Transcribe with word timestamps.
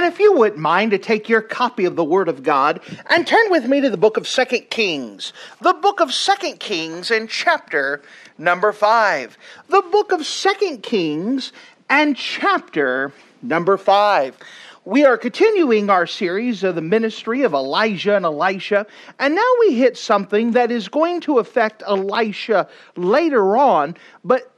And 0.00 0.10
if 0.10 0.18
you 0.18 0.32
wouldn't 0.32 0.62
mind 0.62 0.92
to 0.92 0.98
take 0.98 1.28
your 1.28 1.42
copy 1.42 1.84
of 1.84 1.94
the 1.94 2.02
Word 2.02 2.28
of 2.28 2.42
God 2.42 2.80
and 3.10 3.26
turn 3.26 3.50
with 3.50 3.66
me 3.66 3.82
to 3.82 3.90
the 3.90 3.98
book 3.98 4.16
of 4.16 4.26
Second 4.26 4.70
Kings. 4.70 5.34
The 5.60 5.74
book 5.74 6.00
of 6.00 6.14
Second 6.14 6.58
Kings 6.58 7.10
and 7.10 7.28
chapter 7.28 8.00
number 8.38 8.72
5. 8.72 9.36
The 9.68 9.82
book 9.82 10.12
of 10.12 10.24
Second 10.24 10.82
Kings 10.82 11.52
and 11.90 12.16
chapter 12.16 13.12
number 13.42 13.76
5. 13.76 14.38
We 14.86 15.04
are 15.04 15.18
continuing 15.18 15.90
our 15.90 16.06
series 16.06 16.64
of 16.64 16.76
the 16.76 16.80
ministry 16.80 17.42
of 17.42 17.52
Elijah 17.52 18.16
and 18.16 18.24
Elisha, 18.24 18.86
and 19.18 19.34
now 19.34 19.52
we 19.60 19.74
hit 19.74 19.98
something 19.98 20.52
that 20.52 20.70
is 20.70 20.88
going 20.88 21.20
to 21.20 21.40
affect 21.40 21.82
Elisha 21.86 22.70
later 22.96 23.54
on, 23.58 23.94
but 24.24 24.50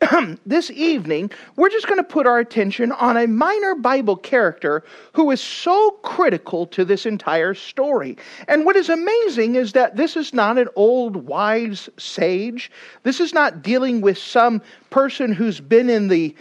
this 0.46 0.70
evening, 0.72 1.30
we're 1.56 1.70
just 1.70 1.86
going 1.86 1.98
to 1.98 2.04
put 2.04 2.26
our 2.26 2.38
attention 2.38 2.92
on 2.92 3.16
a 3.16 3.26
minor 3.26 3.74
Bible 3.74 4.16
character 4.16 4.84
who 5.14 5.30
is 5.30 5.40
so 5.40 5.92
critical 6.02 6.66
to 6.66 6.84
this 6.84 7.06
entire 7.06 7.54
story. 7.54 8.18
And 8.46 8.66
what 8.66 8.76
is 8.76 8.90
amazing 8.90 9.54
is 9.54 9.72
that 9.72 9.96
this 9.96 10.16
is 10.16 10.34
not 10.34 10.58
an 10.58 10.68
old 10.76 11.16
wise 11.16 11.88
sage. 11.96 12.70
This 13.04 13.20
is 13.20 13.32
not 13.32 13.62
dealing 13.62 14.02
with 14.02 14.18
some 14.18 14.60
person 14.90 15.32
who's 15.32 15.60
been 15.60 15.88
in 15.88 16.08
the 16.08 16.34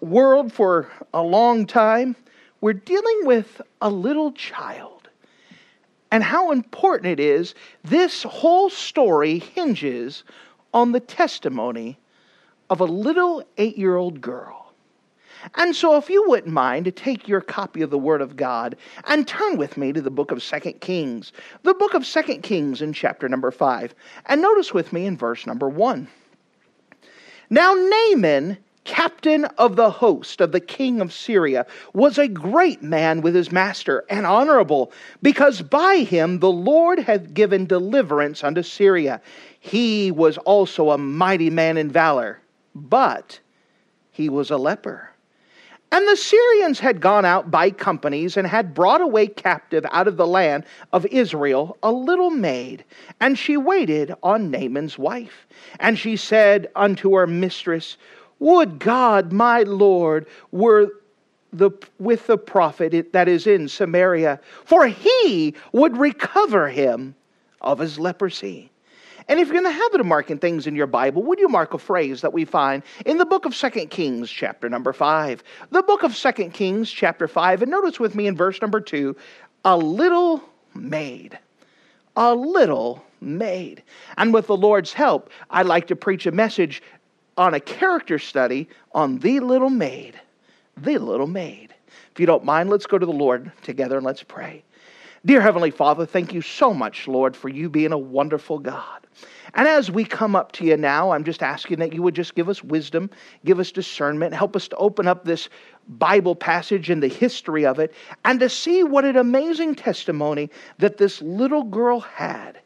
world 0.00 0.52
for 0.52 0.90
a 1.14 1.22
long 1.22 1.64
time. 1.64 2.16
We're 2.60 2.72
dealing 2.72 3.20
with 3.22 3.60
a 3.80 3.90
little 3.90 4.32
child. 4.32 5.08
And 6.10 6.24
how 6.24 6.50
important 6.50 7.12
it 7.12 7.20
is, 7.20 7.54
this 7.84 8.24
whole 8.24 8.68
story 8.68 9.38
hinges 9.38 10.24
on 10.74 10.90
the 10.90 11.00
testimony 11.00 11.98
of 12.70 12.80
a 12.80 12.84
little 12.84 13.44
eight 13.58 13.78
year 13.78 13.96
old 13.96 14.20
girl. 14.20 14.66
And 15.54 15.76
so, 15.76 15.96
if 15.96 16.10
you 16.10 16.28
wouldn't 16.28 16.52
mind 16.52 16.86
to 16.86 16.90
take 16.90 17.28
your 17.28 17.40
copy 17.40 17.82
of 17.82 17.90
the 17.90 17.98
Word 17.98 18.20
of 18.20 18.36
God 18.36 18.76
and 19.04 19.28
turn 19.28 19.56
with 19.56 19.76
me 19.76 19.92
to 19.92 20.00
the 20.00 20.10
book 20.10 20.32
of 20.32 20.42
Second 20.42 20.80
Kings, 20.80 21.32
the 21.62 21.74
book 21.74 21.94
of 21.94 22.04
Second 22.04 22.42
Kings 22.42 22.82
in 22.82 22.92
chapter 22.92 23.28
number 23.28 23.50
5, 23.50 23.94
and 24.26 24.42
notice 24.42 24.74
with 24.74 24.92
me 24.92 25.06
in 25.06 25.16
verse 25.16 25.46
number 25.46 25.68
1. 25.68 26.08
Now, 27.48 27.74
Naaman, 27.74 28.58
captain 28.82 29.44
of 29.44 29.76
the 29.76 29.90
host 29.90 30.40
of 30.40 30.50
the 30.50 30.60
king 30.60 31.00
of 31.00 31.12
Syria, 31.12 31.66
was 31.92 32.18
a 32.18 32.26
great 32.26 32.82
man 32.82 33.20
with 33.20 33.36
his 33.36 33.52
master 33.52 34.04
and 34.10 34.26
honorable, 34.26 34.90
because 35.22 35.62
by 35.62 35.98
him 35.98 36.40
the 36.40 36.50
Lord 36.50 36.98
had 36.98 37.34
given 37.34 37.66
deliverance 37.66 38.42
unto 38.42 38.62
Syria. 38.62 39.20
He 39.60 40.10
was 40.10 40.38
also 40.38 40.90
a 40.90 40.98
mighty 40.98 41.50
man 41.50 41.76
in 41.76 41.88
valor 41.88 42.40
but 42.76 43.40
he 44.10 44.28
was 44.28 44.50
a 44.50 44.56
leper. 44.56 45.10
And 45.92 46.06
the 46.06 46.16
Syrians 46.16 46.80
had 46.80 47.00
gone 47.00 47.24
out 47.24 47.50
by 47.50 47.70
companies 47.70 48.36
and 48.36 48.46
had 48.46 48.74
brought 48.74 49.00
away 49.00 49.28
captive 49.28 49.86
out 49.92 50.08
of 50.08 50.16
the 50.16 50.26
land 50.26 50.64
of 50.92 51.06
Israel 51.06 51.78
a 51.82 51.92
little 51.92 52.30
maid, 52.30 52.84
and 53.20 53.38
she 53.38 53.56
waited 53.56 54.12
on 54.22 54.50
Naaman's 54.50 54.98
wife. 54.98 55.46
And 55.78 55.98
she 55.98 56.16
said 56.16 56.68
unto 56.74 57.14
her 57.14 57.26
mistress, 57.26 57.96
Would 58.40 58.80
God, 58.80 59.32
my 59.32 59.62
Lord, 59.62 60.26
were 60.50 60.88
the, 61.52 61.70
with 61.98 62.26
the 62.26 62.38
prophet 62.38 63.12
that 63.12 63.28
is 63.28 63.46
in 63.46 63.68
Samaria, 63.68 64.40
for 64.64 64.86
he 64.86 65.54
would 65.72 65.96
recover 65.96 66.68
him 66.68 67.14
of 67.60 67.78
his 67.78 67.98
leprosy. 67.98 68.70
And 69.28 69.40
if 69.40 69.48
you're 69.48 69.56
in 69.56 69.64
the 69.64 69.70
habit 69.70 70.00
of 70.00 70.06
marking 70.06 70.38
things 70.38 70.66
in 70.66 70.76
your 70.76 70.86
Bible, 70.86 71.22
would 71.24 71.40
you 71.40 71.48
mark 71.48 71.74
a 71.74 71.78
phrase 71.78 72.20
that 72.20 72.32
we 72.32 72.44
find 72.44 72.82
in 73.04 73.18
the 73.18 73.24
book 73.24 73.44
of 73.44 73.56
Second 73.56 73.90
Kings, 73.90 74.30
chapter 74.30 74.68
number 74.68 74.92
5? 74.92 75.42
The 75.70 75.82
book 75.82 76.04
of 76.04 76.14
Second 76.14 76.52
Kings, 76.52 76.90
chapter 76.90 77.26
5, 77.26 77.62
and 77.62 77.70
notice 77.70 77.98
with 77.98 78.14
me 78.14 78.28
in 78.28 78.36
verse 78.36 78.60
number 78.60 78.80
2 78.80 79.16
a 79.64 79.76
little 79.76 80.42
maid. 80.74 81.38
A 82.14 82.34
little 82.34 83.04
maid. 83.20 83.82
And 84.16 84.32
with 84.32 84.46
the 84.46 84.56
Lord's 84.56 84.92
help, 84.92 85.30
I'd 85.50 85.66
like 85.66 85.88
to 85.88 85.96
preach 85.96 86.26
a 86.26 86.32
message 86.32 86.82
on 87.36 87.52
a 87.52 87.60
character 87.60 88.20
study 88.20 88.68
on 88.92 89.18
the 89.18 89.40
little 89.40 89.70
maid. 89.70 90.20
The 90.76 90.98
little 90.98 91.26
maid. 91.26 91.74
If 92.12 92.20
you 92.20 92.26
don't 92.26 92.44
mind, 92.44 92.70
let's 92.70 92.86
go 92.86 92.96
to 92.96 93.04
the 93.04 93.12
Lord 93.12 93.50
together 93.62 93.96
and 93.96 94.06
let's 94.06 94.22
pray. 94.22 94.62
Dear 95.26 95.40
Heavenly 95.40 95.72
Father, 95.72 96.06
thank 96.06 96.32
you 96.32 96.40
so 96.40 96.72
much, 96.72 97.08
Lord, 97.08 97.36
for 97.36 97.48
you 97.48 97.68
being 97.68 97.90
a 97.90 97.98
wonderful 97.98 98.60
God. 98.60 99.08
And 99.54 99.66
as 99.66 99.90
we 99.90 100.04
come 100.04 100.36
up 100.36 100.52
to 100.52 100.64
you 100.64 100.76
now, 100.76 101.10
I'm 101.10 101.24
just 101.24 101.42
asking 101.42 101.80
that 101.80 101.92
you 101.92 102.00
would 102.00 102.14
just 102.14 102.36
give 102.36 102.48
us 102.48 102.62
wisdom, 102.62 103.10
give 103.44 103.58
us 103.58 103.72
discernment, 103.72 104.34
help 104.34 104.54
us 104.54 104.68
to 104.68 104.76
open 104.76 105.08
up 105.08 105.24
this 105.24 105.48
Bible 105.88 106.36
passage 106.36 106.90
and 106.90 107.02
the 107.02 107.08
history 107.08 107.66
of 107.66 107.80
it, 107.80 107.92
and 108.24 108.38
to 108.38 108.48
see 108.48 108.84
what 108.84 109.04
an 109.04 109.16
amazing 109.16 109.74
testimony 109.74 110.48
that 110.78 110.96
this 110.96 111.20
little 111.20 111.64
girl 111.64 111.98
had, 111.98 112.60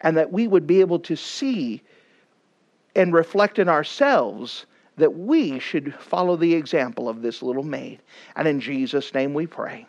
and 0.00 0.16
that 0.16 0.32
we 0.32 0.48
would 0.48 0.66
be 0.66 0.80
able 0.80 1.00
to 1.00 1.14
see 1.14 1.82
and 2.96 3.12
reflect 3.12 3.58
in 3.58 3.68
ourselves 3.68 4.64
that 4.96 5.14
we 5.14 5.58
should 5.58 5.94
follow 5.96 6.36
the 6.36 6.54
example 6.54 7.06
of 7.06 7.20
this 7.20 7.42
little 7.42 7.64
maid. 7.64 8.00
And 8.34 8.48
in 8.48 8.60
Jesus' 8.60 9.12
name 9.12 9.34
we 9.34 9.46
pray. 9.46 9.86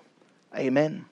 Amen. 0.54 1.06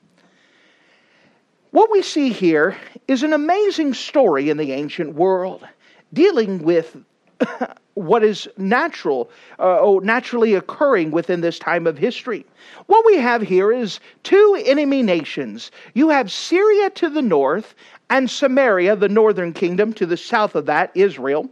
What 1.77 1.91
we 1.91 2.01
see 2.01 2.29
here 2.29 2.75
is 3.07 3.21
an 3.21 3.33
amazing 3.33 3.93
story 3.93 4.49
in 4.49 4.57
the 4.57 4.71
ancient 4.71 5.13
world 5.13 5.63
dealing 6.11 6.63
with 6.63 6.97
what 7.93 8.23
is 8.23 8.49
natural, 8.57 9.29
uh, 9.59 9.99
naturally 10.01 10.55
occurring 10.55 11.11
within 11.11 11.41
this 11.41 11.59
time 11.59 11.85
of 11.85 11.95
history. 11.95 12.47
What 12.87 13.05
we 13.05 13.17
have 13.17 13.43
here 13.43 13.71
is 13.71 13.99
two 14.23 14.59
enemy 14.65 15.03
nations. 15.03 15.69
You 15.93 16.09
have 16.09 16.31
Syria 16.31 16.89
to 16.95 17.11
the 17.11 17.21
north 17.21 17.75
and 18.09 18.27
Samaria, 18.27 18.95
the 18.95 19.07
northern 19.07 19.53
kingdom, 19.53 19.93
to 19.93 20.07
the 20.07 20.17
south 20.17 20.55
of 20.55 20.65
that, 20.65 20.89
Israel. 20.95 21.47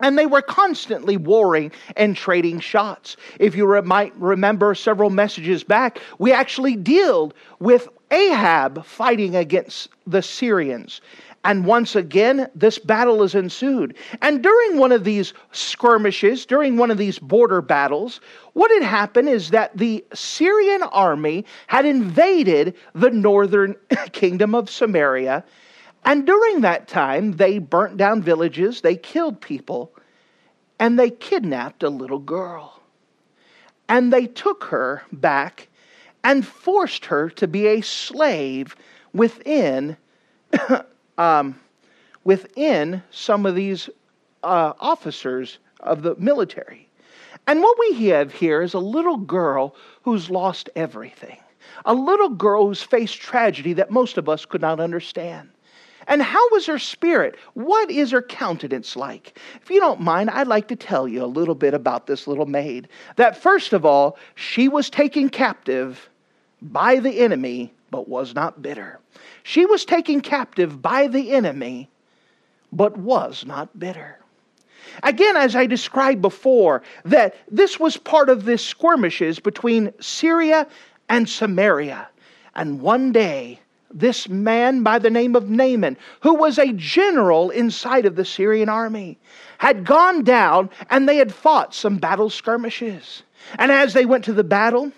And 0.00 0.18
they 0.18 0.26
were 0.26 0.42
constantly 0.42 1.16
warring 1.16 1.72
and 1.96 2.16
trading 2.16 2.60
shots. 2.60 3.16
If 3.38 3.54
you 3.54 3.66
re- 3.66 3.80
might 3.80 4.14
remember 4.16 4.74
several 4.74 5.10
messages 5.10 5.64
back, 5.64 6.00
we 6.18 6.32
actually 6.32 6.76
dealt 6.76 7.34
with 7.60 7.88
Ahab 8.10 8.84
fighting 8.84 9.34
against 9.34 9.88
the 10.06 10.22
Syrians. 10.22 11.00
And 11.46 11.64
once 11.64 11.94
again, 11.94 12.50
this 12.56 12.76
battle 12.76 13.22
is 13.22 13.36
ensued. 13.36 13.94
And 14.20 14.42
during 14.42 14.78
one 14.78 14.90
of 14.90 15.04
these 15.04 15.32
skirmishes, 15.52 16.44
during 16.44 16.76
one 16.76 16.90
of 16.90 16.98
these 16.98 17.20
border 17.20 17.62
battles, 17.62 18.20
what 18.54 18.72
had 18.72 18.82
happened 18.82 19.28
is 19.28 19.50
that 19.50 19.76
the 19.76 20.04
Syrian 20.12 20.82
army 20.82 21.44
had 21.68 21.86
invaded 21.86 22.74
the 22.94 23.10
northern 23.10 23.76
kingdom 24.12 24.56
of 24.56 24.68
Samaria. 24.68 25.44
And 26.06 26.24
during 26.24 26.60
that 26.60 26.86
time, 26.86 27.32
they 27.32 27.58
burnt 27.58 27.96
down 27.96 28.22
villages, 28.22 28.80
they 28.80 28.94
killed 28.94 29.40
people, 29.40 29.92
and 30.78 30.96
they 30.96 31.10
kidnapped 31.10 31.82
a 31.82 31.90
little 31.90 32.20
girl. 32.20 32.80
And 33.88 34.12
they 34.12 34.28
took 34.28 34.64
her 34.64 35.02
back 35.12 35.68
and 36.22 36.46
forced 36.46 37.06
her 37.06 37.28
to 37.30 37.48
be 37.48 37.66
a 37.66 37.80
slave 37.80 38.76
within, 39.12 39.96
um, 41.18 41.58
within 42.22 43.02
some 43.10 43.44
of 43.44 43.56
these 43.56 43.90
uh, 44.44 44.74
officers 44.78 45.58
of 45.80 46.02
the 46.02 46.14
military. 46.16 46.88
And 47.48 47.60
what 47.62 47.78
we 47.80 48.06
have 48.08 48.32
here 48.32 48.62
is 48.62 48.74
a 48.74 48.78
little 48.78 49.16
girl 49.16 49.74
who's 50.02 50.30
lost 50.30 50.70
everything, 50.76 51.38
a 51.84 51.94
little 51.94 52.28
girl 52.28 52.68
who's 52.68 52.82
faced 52.82 53.20
tragedy 53.20 53.72
that 53.72 53.90
most 53.90 54.18
of 54.18 54.28
us 54.28 54.44
could 54.44 54.60
not 54.60 54.78
understand. 54.78 55.50
And 56.08 56.22
how 56.22 56.48
was 56.50 56.66
her 56.66 56.78
spirit? 56.78 57.36
What 57.54 57.90
is 57.90 58.10
her 58.12 58.22
countenance 58.22 58.96
like? 58.96 59.38
If 59.60 59.70
you 59.70 59.80
don't 59.80 60.00
mind, 60.00 60.30
I'd 60.30 60.46
like 60.46 60.68
to 60.68 60.76
tell 60.76 61.08
you 61.08 61.24
a 61.24 61.26
little 61.26 61.54
bit 61.54 61.74
about 61.74 62.06
this 62.06 62.26
little 62.26 62.46
maid. 62.46 62.88
That 63.16 63.36
first 63.36 63.72
of 63.72 63.84
all, 63.84 64.16
she 64.34 64.68
was 64.68 64.88
taken 64.88 65.28
captive 65.28 66.08
by 66.62 67.00
the 67.00 67.20
enemy, 67.20 67.72
but 67.90 68.08
was 68.08 68.34
not 68.34 68.62
bitter. 68.62 69.00
She 69.42 69.66
was 69.66 69.84
taken 69.84 70.20
captive 70.20 70.80
by 70.80 71.08
the 71.08 71.32
enemy, 71.32 71.88
but 72.72 72.96
was 72.96 73.44
not 73.44 73.78
bitter. 73.78 74.18
Again, 75.02 75.36
as 75.36 75.56
I 75.56 75.66
described 75.66 76.22
before, 76.22 76.82
that 77.04 77.34
this 77.50 77.78
was 77.78 77.96
part 77.96 78.28
of 78.28 78.44
the 78.44 78.58
skirmishes 78.58 79.40
between 79.40 79.92
Syria 80.00 80.66
and 81.08 81.28
Samaria. 81.28 82.08
And 82.54 82.80
one 82.80 83.12
day, 83.12 83.60
this 83.98 84.28
man 84.28 84.82
by 84.82 84.98
the 84.98 85.10
name 85.10 85.34
of 85.34 85.48
Naaman, 85.48 85.96
who 86.20 86.34
was 86.34 86.58
a 86.58 86.72
general 86.74 87.50
inside 87.50 88.04
of 88.04 88.14
the 88.14 88.24
Syrian 88.24 88.68
army, 88.68 89.18
had 89.58 89.84
gone 89.84 90.22
down 90.22 90.70
and 90.90 91.08
they 91.08 91.16
had 91.16 91.32
fought 91.32 91.74
some 91.74 91.96
battle 91.96 92.28
skirmishes. 92.28 93.22
And 93.58 93.72
as 93.72 93.94
they 93.94 94.04
went 94.04 94.24
to 94.24 94.32
the 94.32 94.44
battle, 94.44 94.92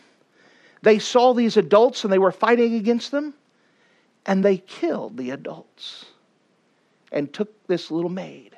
they 0.83 0.99
saw 0.99 1.33
these 1.33 1.56
adults 1.56 2.05
and 2.05 2.12
they 2.12 2.19
were 2.19 2.33
fighting 2.33 2.75
against 2.75 3.11
them, 3.11 3.35
and 4.27 4.45
they 4.45 4.59
killed 4.59 5.17
the 5.17 5.31
adults 5.31 6.06
and 7.12 7.33
took 7.33 7.67
this 7.67 7.91
little 7.91 8.11
maid. 8.11 8.56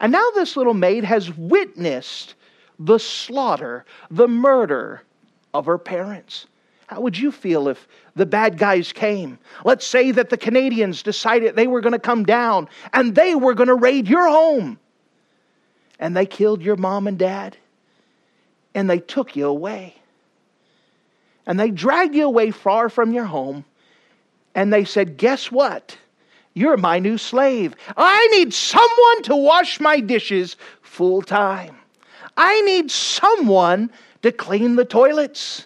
And 0.00 0.12
now 0.12 0.30
this 0.34 0.56
little 0.56 0.74
maid 0.74 1.04
has 1.04 1.36
witnessed 1.36 2.34
the 2.78 2.98
slaughter, 2.98 3.84
the 4.10 4.28
murder 4.28 5.02
of 5.54 5.66
her 5.66 5.78
parents. 5.78 6.46
How 6.86 7.00
would 7.00 7.18
you 7.18 7.32
feel 7.32 7.68
if 7.68 7.88
the 8.14 8.26
bad 8.26 8.58
guys 8.58 8.92
came? 8.92 9.38
Let's 9.64 9.86
say 9.86 10.12
that 10.12 10.30
the 10.30 10.36
Canadians 10.36 11.02
decided 11.02 11.56
they 11.56 11.66
were 11.66 11.80
going 11.80 11.92
to 11.92 11.98
come 11.98 12.24
down 12.24 12.68
and 12.92 13.14
they 13.14 13.34
were 13.34 13.54
going 13.54 13.68
to 13.68 13.74
raid 13.74 14.08
your 14.08 14.28
home. 14.28 14.78
And 15.98 16.16
they 16.16 16.26
killed 16.26 16.62
your 16.62 16.76
mom 16.76 17.06
and 17.06 17.18
dad 17.18 17.56
and 18.74 18.88
they 18.88 19.00
took 19.00 19.34
you 19.34 19.46
away. 19.46 19.94
And 21.46 21.58
they 21.58 21.70
dragged 21.70 22.14
you 22.14 22.26
away 22.26 22.50
far 22.50 22.88
from 22.88 23.12
your 23.12 23.24
home 23.24 23.64
and 24.54 24.72
they 24.72 24.84
said, 24.84 25.16
Guess 25.16 25.50
what? 25.50 25.96
You're 26.54 26.76
my 26.76 26.98
new 26.98 27.18
slave. 27.18 27.74
I 27.96 28.28
need 28.28 28.54
someone 28.54 29.22
to 29.24 29.36
wash 29.36 29.80
my 29.80 30.00
dishes 30.00 30.56
full 30.80 31.20
time. 31.20 31.76
I 32.36 32.60
need 32.62 32.90
someone 32.90 33.90
to 34.22 34.32
clean 34.32 34.76
the 34.76 34.84
toilets. 34.84 35.65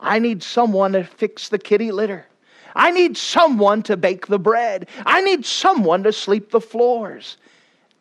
I 0.00 0.18
need 0.18 0.42
someone 0.42 0.92
to 0.92 1.04
fix 1.04 1.48
the 1.48 1.58
kitty 1.58 1.92
litter. 1.92 2.26
I 2.74 2.90
need 2.90 3.16
someone 3.16 3.82
to 3.84 3.96
bake 3.96 4.26
the 4.26 4.38
bread. 4.38 4.88
I 5.04 5.20
need 5.22 5.44
someone 5.44 6.02
to 6.04 6.12
sweep 6.12 6.50
the 6.50 6.60
floors. 6.60 7.36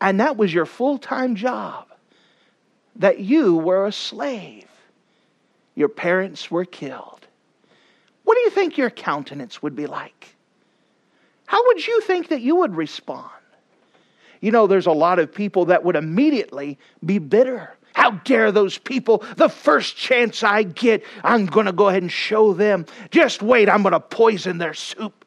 And 0.01 0.19
that 0.19 0.37
was 0.37 0.53
your 0.53 0.65
full 0.65 0.97
time 0.97 1.35
job. 1.35 1.87
That 2.95 3.19
you 3.19 3.55
were 3.55 3.85
a 3.85 3.91
slave. 3.91 4.65
Your 5.75 5.89
parents 5.89 6.51
were 6.51 6.65
killed. 6.65 7.25
What 8.23 8.35
do 8.35 8.41
you 8.41 8.49
think 8.49 8.77
your 8.77 8.89
countenance 8.89 9.63
would 9.63 9.75
be 9.75 9.87
like? 9.87 10.35
How 11.45 11.65
would 11.67 11.87
you 11.87 12.01
think 12.01 12.27
that 12.27 12.41
you 12.41 12.57
would 12.57 12.75
respond? 12.75 13.31
You 14.41 14.51
know, 14.51 14.67
there's 14.67 14.85
a 14.85 14.91
lot 14.91 15.19
of 15.19 15.33
people 15.33 15.65
that 15.65 15.83
would 15.83 15.95
immediately 15.95 16.77
be 17.05 17.17
bitter. 17.17 17.75
How 17.99 18.11
dare 18.11 18.53
those 18.53 18.77
people? 18.77 19.25
The 19.35 19.49
first 19.49 19.97
chance 19.97 20.41
I 20.41 20.63
get, 20.63 21.03
I'm 21.21 21.45
going 21.45 21.65
to 21.65 21.73
go 21.73 21.89
ahead 21.89 22.01
and 22.01 22.09
show 22.09 22.53
them. 22.53 22.85
Just 23.11 23.41
wait, 23.41 23.67
I'm 23.67 23.81
going 23.83 23.91
to 23.91 23.99
poison 23.99 24.57
their 24.57 24.73
soup. 24.73 25.25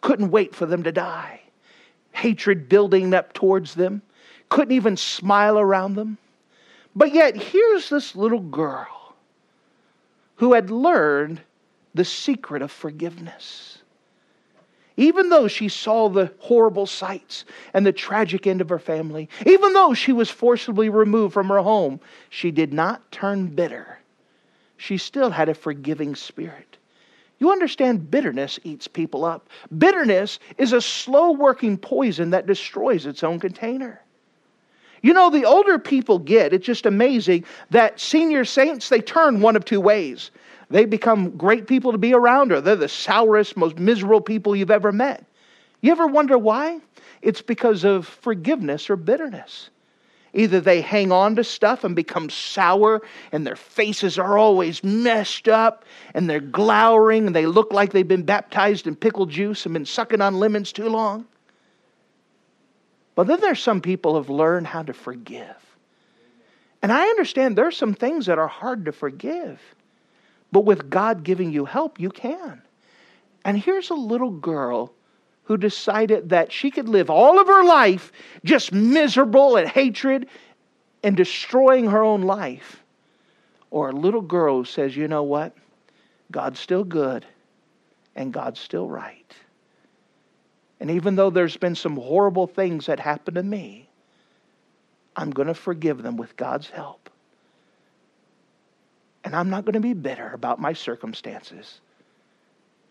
Couldn't 0.00 0.30
wait 0.30 0.54
for 0.54 0.64
them 0.64 0.82
to 0.84 0.92
die. 0.92 1.42
Hatred 2.12 2.70
building 2.70 3.12
up 3.12 3.34
towards 3.34 3.74
them. 3.74 4.00
Couldn't 4.48 4.72
even 4.72 4.96
smile 4.96 5.58
around 5.58 5.96
them. 5.96 6.16
But 6.96 7.12
yet, 7.12 7.36
here's 7.36 7.90
this 7.90 8.16
little 8.16 8.40
girl 8.40 9.14
who 10.36 10.54
had 10.54 10.70
learned 10.70 11.42
the 11.92 12.06
secret 12.06 12.62
of 12.62 12.72
forgiveness. 12.72 13.79
Even 15.00 15.30
though 15.30 15.48
she 15.48 15.70
saw 15.70 16.10
the 16.10 16.30
horrible 16.40 16.84
sights 16.84 17.46
and 17.72 17.86
the 17.86 17.92
tragic 17.92 18.46
end 18.46 18.60
of 18.60 18.68
her 18.68 18.78
family, 18.78 19.30
even 19.46 19.72
though 19.72 19.94
she 19.94 20.12
was 20.12 20.28
forcibly 20.28 20.90
removed 20.90 21.32
from 21.32 21.48
her 21.48 21.60
home, 21.60 21.98
she 22.28 22.50
did 22.50 22.74
not 22.74 23.10
turn 23.10 23.46
bitter. 23.46 23.98
She 24.76 24.98
still 24.98 25.30
had 25.30 25.48
a 25.48 25.54
forgiving 25.54 26.14
spirit. 26.14 26.76
You 27.38 27.50
understand, 27.50 28.10
bitterness 28.10 28.60
eats 28.62 28.88
people 28.88 29.24
up. 29.24 29.48
Bitterness 29.78 30.38
is 30.58 30.74
a 30.74 30.82
slow 30.82 31.30
working 31.30 31.78
poison 31.78 32.28
that 32.30 32.46
destroys 32.46 33.06
its 33.06 33.24
own 33.24 33.40
container. 33.40 34.02
You 35.00 35.14
know, 35.14 35.30
the 35.30 35.46
older 35.46 35.78
people 35.78 36.18
get, 36.18 36.52
it's 36.52 36.66
just 36.66 36.84
amazing 36.84 37.46
that 37.70 37.98
senior 37.98 38.44
saints, 38.44 38.90
they 38.90 39.00
turn 39.00 39.40
one 39.40 39.56
of 39.56 39.64
two 39.64 39.80
ways 39.80 40.30
they 40.70 40.84
become 40.84 41.36
great 41.36 41.66
people 41.66 41.92
to 41.92 41.98
be 41.98 42.14
around, 42.14 42.52
or 42.52 42.60
they're 42.60 42.76
the 42.76 42.88
sourest, 42.88 43.56
most 43.56 43.78
miserable 43.78 44.20
people 44.20 44.54
you've 44.54 44.70
ever 44.70 44.92
met. 44.92 45.24
You 45.80 45.90
ever 45.92 46.06
wonder 46.06 46.38
why? 46.38 46.80
It's 47.22 47.42
because 47.42 47.84
of 47.84 48.06
forgiveness 48.06 48.88
or 48.88 48.96
bitterness. 48.96 49.70
Either 50.32 50.60
they 50.60 50.80
hang 50.80 51.10
on 51.10 51.34
to 51.34 51.42
stuff 51.42 51.82
and 51.82 51.96
become 51.96 52.30
sour, 52.30 53.02
and 53.32 53.44
their 53.44 53.56
faces 53.56 54.16
are 54.16 54.38
always 54.38 54.84
messed 54.84 55.48
up, 55.48 55.84
and 56.14 56.30
they're 56.30 56.38
glowering, 56.38 57.26
and 57.26 57.34
they 57.34 57.46
look 57.46 57.72
like 57.72 57.92
they've 57.92 58.06
been 58.06 58.22
baptized 58.22 58.86
in 58.86 58.94
pickle 58.94 59.26
juice 59.26 59.66
and 59.66 59.72
been 59.72 59.84
sucking 59.84 60.20
on 60.20 60.38
lemons 60.38 60.70
too 60.70 60.88
long. 60.88 61.26
But 63.16 63.26
then 63.26 63.40
there's 63.40 63.60
some 63.60 63.80
people 63.80 64.12
who 64.12 64.18
have 64.18 64.30
learned 64.30 64.68
how 64.68 64.84
to 64.84 64.92
forgive. 64.92 65.56
And 66.80 66.92
I 66.92 67.08
understand 67.08 67.58
there's 67.58 67.76
some 67.76 67.92
things 67.92 68.26
that 68.26 68.38
are 68.38 68.48
hard 68.48 68.84
to 68.84 68.92
forgive. 68.92 69.60
But 70.52 70.64
with 70.64 70.90
God 70.90 71.22
giving 71.22 71.52
you 71.52 71.64
help, 71.64 72.00
you 72.00 72.10
can. 72.10 72.62
And 73.44 73.58
here's 73.58 73.90
a 73.90 73.94
little 73.94 74.30
girl 74.30 74.92
who 75.44 75.56
decided 75.56 76.28
that 76.30 76.52
she 76.52 76.70
could 76.70 76.88
live 76.88 77.10
all 77.10 77.40
of 77.40 77.46
her 77.46 77.64
life 77.64 78.12
just 78.44 78.72
miserable 78.72 79.56
and 79.56 79.68
hatred 79.68 80.26
and 81.02 81.16
destroying 81.16 81.86
her 81.86 82.02
own 82.02 82.22
life. 82.22 82.82
Or 83.70 83.90
a 83.90 83.92
little 83.92 84.20
girl 84.20 84.58
who 84.58 84.64
says, 84.64 84.96
you 84.96 85.08
know 85.08 85.22
what? 85.22 85.56
God's 86.30 86.60
still 86.60 86.84
good 86.84 87.24
and 88.16 88.32
God's 88.32 88.60
still 88.60 88.88
right. 88.88 89.34
And 90.80 90.90
even 90.90 91.16
though 91.16 91.30
there's 91.30 91.56
been 91.56 91.74
some 91.74 91.96
horrible 91.96 92.46
things 92.46 92.86
that 92.86 93.00
happened 93.00 93.36
to 93.36 93.42
me, 93.42 93.88
I'm 95.16 95.30
going 95.30 95.48
to 95.48 95.54
forgive 95.54 96.02
them 96.02 96.16
with 96.16 96.36
God's 96.36 96.70
help. 96.70 96.99
And 99.24 99.36
I'm 99.36 99.50
not 99.50 99.64
going 99.64 99.74
to 99.74 99.80
be 99.80 99.92
bitter 99.92 100.32
about 100.32 100.60
my 100.60 100.72
circumstances. 100.72 101.80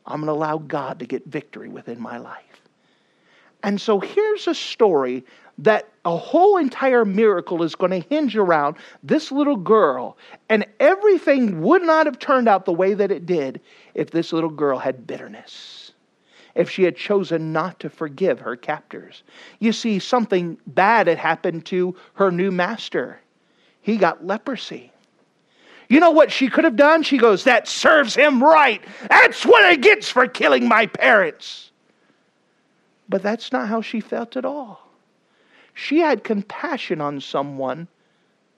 I'm 0.06 0.22
going 0.22 0.28
to 0.28 0.34
allow 0.34 0.58
God 0.58 1.00
to 1.00 1.06
get 1.06 1.26
victory 1.26 1.70
within 1.70 2.00
my 2.00 2.18
life. 2.18 2.44
And 3.64 3.80
so 3.80 4.00
here's 4.00 4.48
a 4.48 4.56
story 4.56 5.26
that 5.58 5.90
a 6.06 6.16
whole 6.16 6.58
entire 6.58 7.04
miracle 7.04 7.64
is 7.64 7.76
going 7.76 7.92
to 7.92 8.08
hinge 8.08 8.38
around 8.38 8.78
this 9.04 9.32
little 9.32 9.58
girl. 9.58 10.18
And 10.48 10.66
everything 10.80 11.62
would 11.62 11.84
not 11.84 12.06
have 12.06 12.20
turned 12.20 12.48
out 12.48 12.66
the 12.66 12.74
way 12.74 12.94
that 12.94 13.12
it 13.12 13.26
did 13.26 13.60
if 13.94 14.12
this 14.12 14.32
little 14.32 14.50
girl 14.50 14.80
had 14.80 15.06
bitterness, 15.06 15.92
if 16.56 16.70
she 16.70 16.84
had 16.84 16.96
chosen 16.96 17.52
not 17.52 17.80
to 17.82 17.90
forgive 17.90 18.40
her 18.40 18.56
captors. 18.56 19.24
You 19.60 19.74
see, 19.74 20.00
something 20.00 20.58
bad 20.66 21.08
had 21.08 21.18
happened 21.18 21.66
to 21.66 21.96
her 22.14 22.32
new 22.32 22.52
master. 22.52 23.20
He 23.82 23.98
got 23.98 24.26
leprosy. 24.26 24.94
You 25.90 26.00
know 26.00 26.12
what 26.12 26.32
she 26.32 26.50
could 26.50 26.64
have 26.64 26.76
done? 26.76 27.02
She 27.02 27.18
goes, 27.18 27.44
That 27.44 27.68
serves 27.68 28.16
him 28.16 28.42
right. 28.44 28.82
That's 29.10 29.46
what 29.46 29.70
he 29.70 29.76
gets 29.78 30.08
for 30.08 30.28
killing 30.28 30.68
my 30.68 30.86
parents. 30.86 31.72
But 33.10 33.24
that's 33.24 33.52
not 33.52 33.68
how 33.68 33.82
she 33.82 34.00
felt 34.00 34.38
at 34.38 34.46
all. 34.46 34.88
She 35.74 35.98
had 35.98 36.24
compassion 36.24 37.02
on 37.02 37.20
someone 37.20 37.88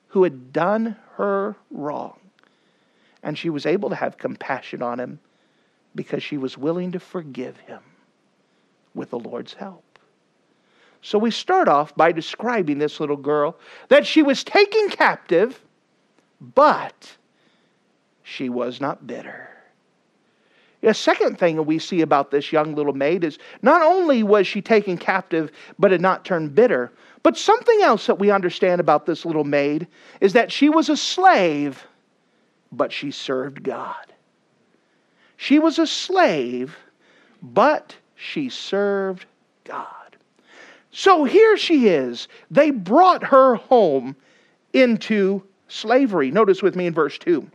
who 0.10 0.24
had 0.24 0.52
done 0.52 0.98
her 1.16 1.56
wrong. 1.72 2.20
And 3.24 3.38
she 3.38 3.50
was 3.50 3.66
able 3.66 3.90
to 3.90 3.96
have 3.96 4.18
compassion 4.18 4.82
on 4.82 5.00
him 5.00 5.20
because 5.96 6.22
she 6.22 6.38
was 6.38 6.58
willing 6.58 6.92
to 6.92 7.00
forgive 7.00 7.58
him 7.60 7.80
with 8.94 9.12
the 9.12 9.20
Lord's 9.20 9.54
help. 9.54 9.84
So 11.02 11.18
we 11.18 11.32
start 11.32 11.70
off 11.70 11.96
by 11.96 12.12
describing 12.12 12.78
this 12.78 13.00
little 13.00 13.16
girl 13.16 13.58
that 13.88 14.06
she 14.06 14.22
was 14.22 14.44
taken 14.44 14.90
captive, 14.90 15.62
but 16.42 17.16
she 18.32 18.50
was 18.50 18.80
not 18.80 19.06
bitter. 19.06 19.50
The 20.82 20.94
second 20.94 21.38
thing 21.38 21.64
we 21.66 21.78
see 21.78 22.02
about 22.02 22.32
this 22.32 22.52
young 22.52 22.74
little 22.74 22.94
maid 22.94 23.24
is 23.24 23.38
not 23.62 23.84
only 23.84 24.24
was 24.24 24.48
she 24.48 24.62
taken 24.62 24.98
captive, 24.98 25.52
but 25.78 25.92
had 25.92 26.02
not 26.02 26.26
turned 26.26 26.56
bitter, 26.56 26.92
but 27.22 27.38
something 27.38 27.82
else 27.84 28.08
that 28.08 28.18
we 28.18 28.32
understand 28.32 28.82
about 28.82 29.06
this 29.06 29.26
little 29.26 29.44
maid 29.44 29.88
is 30.22 30.34
that 30.34 30.52
she 30.52 30.70
was 30.70 30.90
a 30.90 30.98
slave, 30.98 31.86
but 32.72 32.92
she 32.92 33.12
served 33.12 33.62
God. 33.62 34.14
She 35.38 35.60
was 35.60 35.78
a 35.78 35.86
slave, 35.86 36.76
but 37.44 37.96
she 38.16 38.50
served 38.50 39.26
God. 39.66 39.88
So 40.92 41.26
here 41.26 41.58
she 41.58 41.90
is. 41.90 42.28
They 42.50 42.72
brought 42.72 43.24
her 43.26 43.56
home 43.56 44.16
into 44.74 45.44
slavery. 45.68 46.32
Notice 46.32 46.64
with 46.64 46.76
me 46.76 46.88
in 46.88 46.94
verse 46.94 47.18
2. 47.20 47.48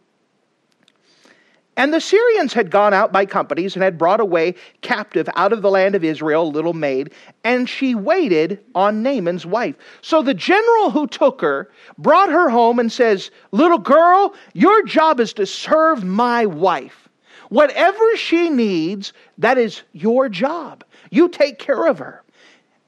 And 1.79 1.93
the 1.93 2.01
Syrians 2.01 2.55
had 2.55 2.71
gone 2.71 2.95
out 2.95 3.13
by 3.13 3.27
companies 3.27 3.75
and 3.75 3.83
had 3.83 3.99
brought 3.99 4.21
away 4.21 4.55
captive 4.81 5.29
out 5.37 5.53
of 5.53 5.61
the 5.61 5.71
land 5.71 5.95
of 5.95 6.03
Israel 6.03 6.45
a 6.45 6.49
little 6.49 6.73
maid, 6.73 7.13
and 7.45 7.69
she 7.69 7.95
waited 7.95 8.61
on 8.75 9.03
Naaman's 9.03 9.45
wife. 9.45 9.77
So 10.01 10.23
the 10.23 10.33
general 10.33 10.91
who 10.91 11.07
took 11.07 11.43
her 11.43 11.71
brought 11.99 12.31
her 12.31 12.49
home 12.49 12.79
and 12.79 12.91
says, 12.91 13.31
Little 13.53 13.79
girl, 13.79 14.35
your 14.55 14.85
job 14.85 15.21
is 15.21 15.35
to 15.35 15.45
serve 15.45 16.03
my 16.03 16.47
wife. 16.47 17.09
Whatever 17.51 18.17
she 18.17 18.49
needs, 18.49 19.13
that 19.39 19.59
is 19.59 19.83
your 19.93 20.29
job. 20.31 20.83
You 21.11 21.29
take 21.29 21.59
care 21.59 21.87
of 21.87 21.99
her. 21.99 22.23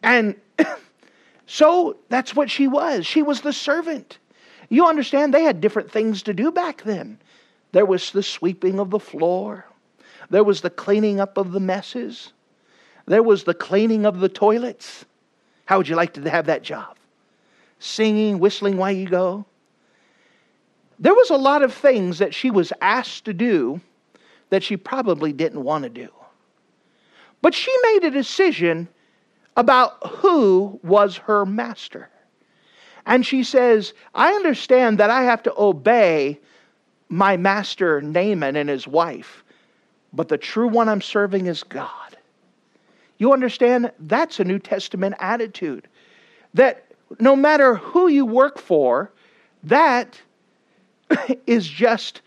And 0.02 0.34
so 1.46 1.96
that's 2.08 2.34
what 2.34 2.50
she 2.50 2.66
was. 2.66 3.06
She 3.06 3.22
was 3.22 3.42
the 3.42 3.52
servant. 3.52 4.18
You 4.70 4.86
understand, 4.86 5.32
they 5.32 5.44
had 5.44 5.60
different 5.60 5.90
things 5.90 6.22
to 6.24 6.34
do 6.34 6.50
back 6.50 6.82
then. 6.82 7.18
There 7.72 7.86
was 7.86 8.10
the 8.10 8.22
sweeping 8.22 8.80
of 8.80 8.90
the 8.90 8.98
floor, 8.98 9.66
there 10.30 10.44
was 10.44 10.60
the 10.60 10.70
cleaning 10.70 11.20
up 11.20 11.36
of 11.36 11.52
the 11.52 11.60
messes, 11.60 12.32
there 13.06 13.22
was 13.22 13.44
the 13.44 13.54
cleaning 13.54 14.06
of 14.06 14.20
the 14.20 14.28
toilets. 14.28 15.04
How 15.64 15.78
would 15.78 15.88
you 15.88 15.96
like 15.96 16.14
to 16.14 16.30
have 16.30 16.46
that 16.46 16.62
job? 16.62 16.96
Singing, 17.78 18.38
whistling 18.38 18.76
while 18.76 18.92
you 18.92 19.06
go? 19.08 19.44
There 20.98 21.14
was 21.14 21.30
a 21.30 21.36
lot 21.36 21.62
of 21.62 21.72
things 21.72 22.18
that 22.18 22.34
she 22.34 22.50
was 22.50 22.72
asked 22.80 23.24
to 23.26 23.32
do 23.32 23.80
that 24.50 24.62
she 24.62 24.76
probably 24.76 25.32
didn't 25.32 25.62
want 25.62 25.84
to 25.84 25.90
do. 25.90 26.08
But 27.40 27.54
she 27.54 27.74
made 27.82 28.04
a 28.04 28.10
decision 28.10 28.88
about 29.56 30.04
who 30.06 30.80
was 30.82 31.16
her 31.18 31.44
master. 31.46 32.08
And 33.06 33.24
she 33.24 33.42
says, 33.42 33.94
I 34.14 34.32
understand 34.32 34.98
that 34.98 35.10
I 35.10 35.22
have 35.22 35.42
to 35.44 35.54
obey 35.56 36.40
my 37.08 37.36
master 37.36 38.00
Naaman 38.00 38.56
and 38.56 38.68
his 38.68 38.86
wife, 38.86 39.44
but 40.12 40.28
the 40.28 40.38
true 40.38 40.68
one 40.68 40.88
I'm 40.88 41.00
serving 41.00 41.46
is 41.46 41.62
God. 41.62 42.16
You 43.18 43.32
understand? 43.32 43.90
That's 44.00 44.40
a 44.40 44.44
New 44.44 44.58
Testament 44.58 45.16
attitude. 45.18 45.88
That 46.54 46.84
no 47.18 47.34
matter 47.34 47.74
who 47.74 48.08
you 48.08 48.24
work 48.24 48.58
for, 48.58 49.10
that 49.64 50.20
is 51.46 51.66
just 51.66 52.22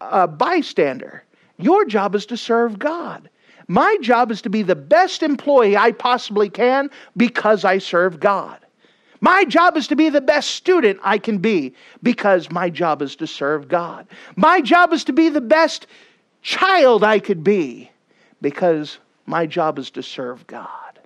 a 0.00 0.28
bystander. 0.28 1.24
Your 1.58 1.84
job 1.84 2.14
is 2.14 2.26
to 2.26 2.36
serve 2.36 2.78
God. 2.78 3.30
My 3.68 3.96
job 4.00 4.30
is 4.30 4.42
to 4.42 4.50
be 4.50 4.62
the 4.62 4.76
best 4.76 5.22
employee 5.22 5.76
I 5.76 5.92
possibly 5.92 6.48
can 6.48 6.90
because 7.16 7.64
I 7.64 7.78
serve 7.78 8.20
God. 8.20 8.58
My 9.26 9.44
job 9.44 9.76
is 9.76 9.88
to 9.88 9.96
be 9.96 10.08
the 10.08 10.20
best 10.20 10.52
student 10.52 11.00
I 11.02 11.18
can 11.18 11.38
be 11.38 11.74
because 12.00 12.48
my 12.48 12.70
job 12.70 13.02
is 13.02 13.16
to 13.16 13.26
serve 13.26 13.66
God. 13.66 14.06
My 14.36 14.60
job 14.60 14.92
is 14.92 15.02
to 15.02 15.12
be 15.12 15.30
the 15.30 15.40
best 15.40 15.88
child 16.42 17.02
I 17.02 17.18
could 17.18 17.42
be 17.42 17.90
because 18.40 18.98
my 19.26 19.44
job 19.44 19.80
is 19.80 19.90
to 19.90 20.02
serve 20.04 20.46
God. 20.46 21.00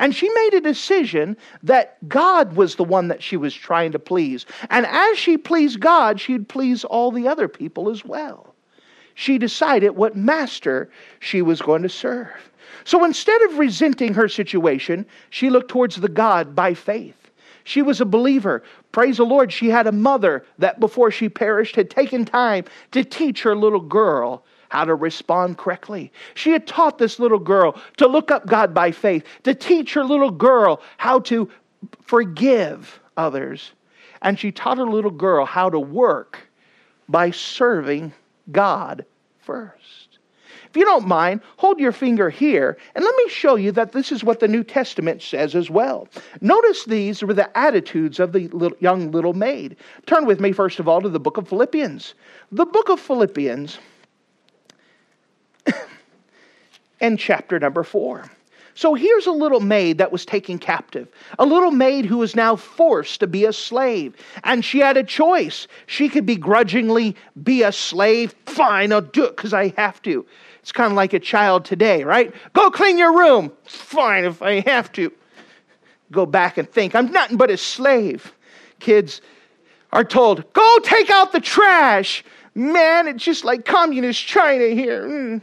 And 0.00 0.12
she 0.12 0.28
made 0.28 0.54
a 0.54 0.60
decision 0.60 1.36
that 1.62 1.96
God 2.08 2.56
was 2.56 2.74
the 2.74 2.82
one 2.82 3.06
that 3.06 3.22
she 3.22 3.36
was 3.36 3.54
trying 3.54 3.92
to 3.92 4.00
please. 4.00 4.44
And 4.68 4.84
as 4.84 5.16
she 5.16 5.38
pleased 5.38 5.78
God, 5.78 6.20
she'd 6.20 6.48
please 6.48 6.82
all 6.82 7.12
the 7.12 7.28
other 7.28 7.46
people 7.46 7.88
as 7.88 8.04
well. 8.04 8.52
She 9.14 9.38
decided 9.38 9.90
what 9.90 10.16
master 10.16 10.90
she 11.20 11.40
was 11.40 11.62
going 11.62 11.82
to 11.82 11.88
serve. 11.88 12.50
So 12.82 13.04
instead 13.04 13.40
of 13.42 13.60
resenting 13.60 14.12
her 14.14 14.26
situation, 14.26 15.06
she 15.30 15.50
looked 15.50 15.70
towards 15.70 15.94
the 15.94 16.08
God 16.08 16.56
by 16.56 16.74
faith. 16.74 17.14
She 17.68 17.82
was 17.82 18.00
a 18.00 18.06
believer. 18.06 18.62
Praise 18.92 19.18
the 19.18 19.26
Lord, 19.26 19.52
she 19.52 19.68
had 19.68 19.86
a 19.86 19.92
mother 19.92 20.46
that 20.56 20.80
before 20.80 21.10
she 21.10 21.28
perished 21.28 21.76
had 21.76 21.90
taken 21.90 22.24
time 22.24 22.64
to 22.92 23.04
teach 23.04 23.42
her 23.42 23.54
little 23.54 23.82
girl 23.82 24.42
how 24.70 24.86
to 24.86 24.94
respond 24.94 25.58
correctly. 25.58 26.10
She 26.32 26.50
had 26.50 26.66
taught 26.66 26.96
this 26.96 27.18
little 27.18 27.38
girl 27.38 27.78
to 27.98 28.08
look 28.08 28.30
up 28.30 28.46
God 28.46 28.72
by 28.72 28.90
faith, 28.90 29.22
to 29.42 29.54
teach 29.54 29.92
her 29.92 30.02
little 30.02 30.30
girl 30.30 30.80
how 30.96 31.20
to 31.20 31.50
forgive 32.00 33.00
others. 33.18 33.72
And 34.22 34.38
she 34.38 34.50
taught 34.50 34.78
her 34.78 34.86
little 34.86 35.10
girl 35.10 35.44
how 35.44 35.68
to 35.68 35.78
work 35.78 36.38
by 37.06 37.30
serving 37.32 38.14
God 38.50 39.04
first. 39.40 40.07
If 40.68 40.76
you 40.76 40.84
don't 40.84 41.06
mind, 41.06 41.40
hold 41.56 41.80
your 41.80 41.92
finger 41.92 42.28
here 42.28 42.76
and 42.94 43.04
let 43.04 43.16
me 43.16 43.28
show 43.28 43.56
you 43.56 43.72
that 43.72 43.92
this 43.92 44.12
is 44.12 44.22
what 44.22 44.40
the 44.40 44.48
New 44.48 44.62
Testament 44.62 45.22
says 45.22 45.54
as 45.54 45.70
well. 45.70 46.08
Notice 46.40 46.84
these 46.84 47.22
were 47.22 47.32
the 47.32 47.56
attitudes 47.56 48.20
of 48.20 48.32
the 48.32 48.48
little, 48.48 48.76
young 48.80 49.10
little 49.10 49.32
maid. 49.32 49.76
Turn 50.06 50.26
with 50.26 50.40
me, 50.40 50.52
first 50.52 50.78
of 50.78 50.86
all, 50.86 51.00
to 51.00 51.08
the 51.08 51.20
book 51.20 51.38
of 51.38 51.48
Philippians. 51.48 52.14
The 52.52 52.66
book 52.66 52.90
of 52.90 53.00
Philippians 53.00 53.78
and 57.00 57.18
chapter 57.18 57.58
number 57.58 57.82
four. 57.82 58.30
So 58.78 58.94
here's 58.94 59.26
a 59.26 59.32
little 59.32 59.58
maid 59.58 59.98
that 59.98 60.12
was 60.12 60.24
taken 60.24 60.56
captive, 60.56 61.08
a 61.36 61.44
little 61.44 61.72
maid 61.72 62.04
who 62.04 62.22
is 62.22 62.36
now 62.36 62.54
forced 62.54 63.18
to 63.18 63.26
be 63.26 63.44
a 63.44 63.52
slave. 63.52 64.14
And 64.44 64.64
she 64.64 64.78
had 64.78 64.96
a 64.96 65.02
choice. 65.02 65.66
She 65.86 66.08
could 66.08 66.24
begrudgingly 66.24 67.16
be 67.42 67.64
a 67.64 67.72
slave. 67.72 68.36
Fine, 68.46 68.92
I'll 68.92 69.00
do 69.00 69.24
it 69.24 69.34
because 69.34 69.52
I 69.52 69.74
have 69.76 70.00
to. 70.02 70.24
It's 70.60 70.70
kind 70.70 70.92
of 70.92 70.96
like 70.96 71.12
a 71.12 71.18
child 71.18 71.64
today, 71.64 72.04
right? 72.04 72.32
Go 72.52 72.70
clean 72.70 72.98
your 72.98 73.18
room. 73.18 73.50
Fine 73.64 74.26
if 74.26 74.42
I 74.42 74.60
have 74.60 74.92
to. 74.92 75.10
Go 76.12 76.24
back 76.24 76.56
and 76.56 76.70
think, 76.70 76.94
I'm 76.94 77.10
nothing 77.10 77.36
but 77.36 77.50
a 77.50 77.56
slave. 77.56 78.32
Kids 78.78 79.20
are 79.90 80.04
told, 80.04 80.52
go 80.52 80.78
take 80.84 81.10
out 81.10 81.32
the 81.32 81.40
trash. 81.40 82.24
Man, 82.54 83.08
it's 83.08 83.24
just 83.24 83.44
like 83.44 83.64
communist 83.64 84.24
China 84.24 84.68
here. 84.68 85.04
Mm. 85.04 85.42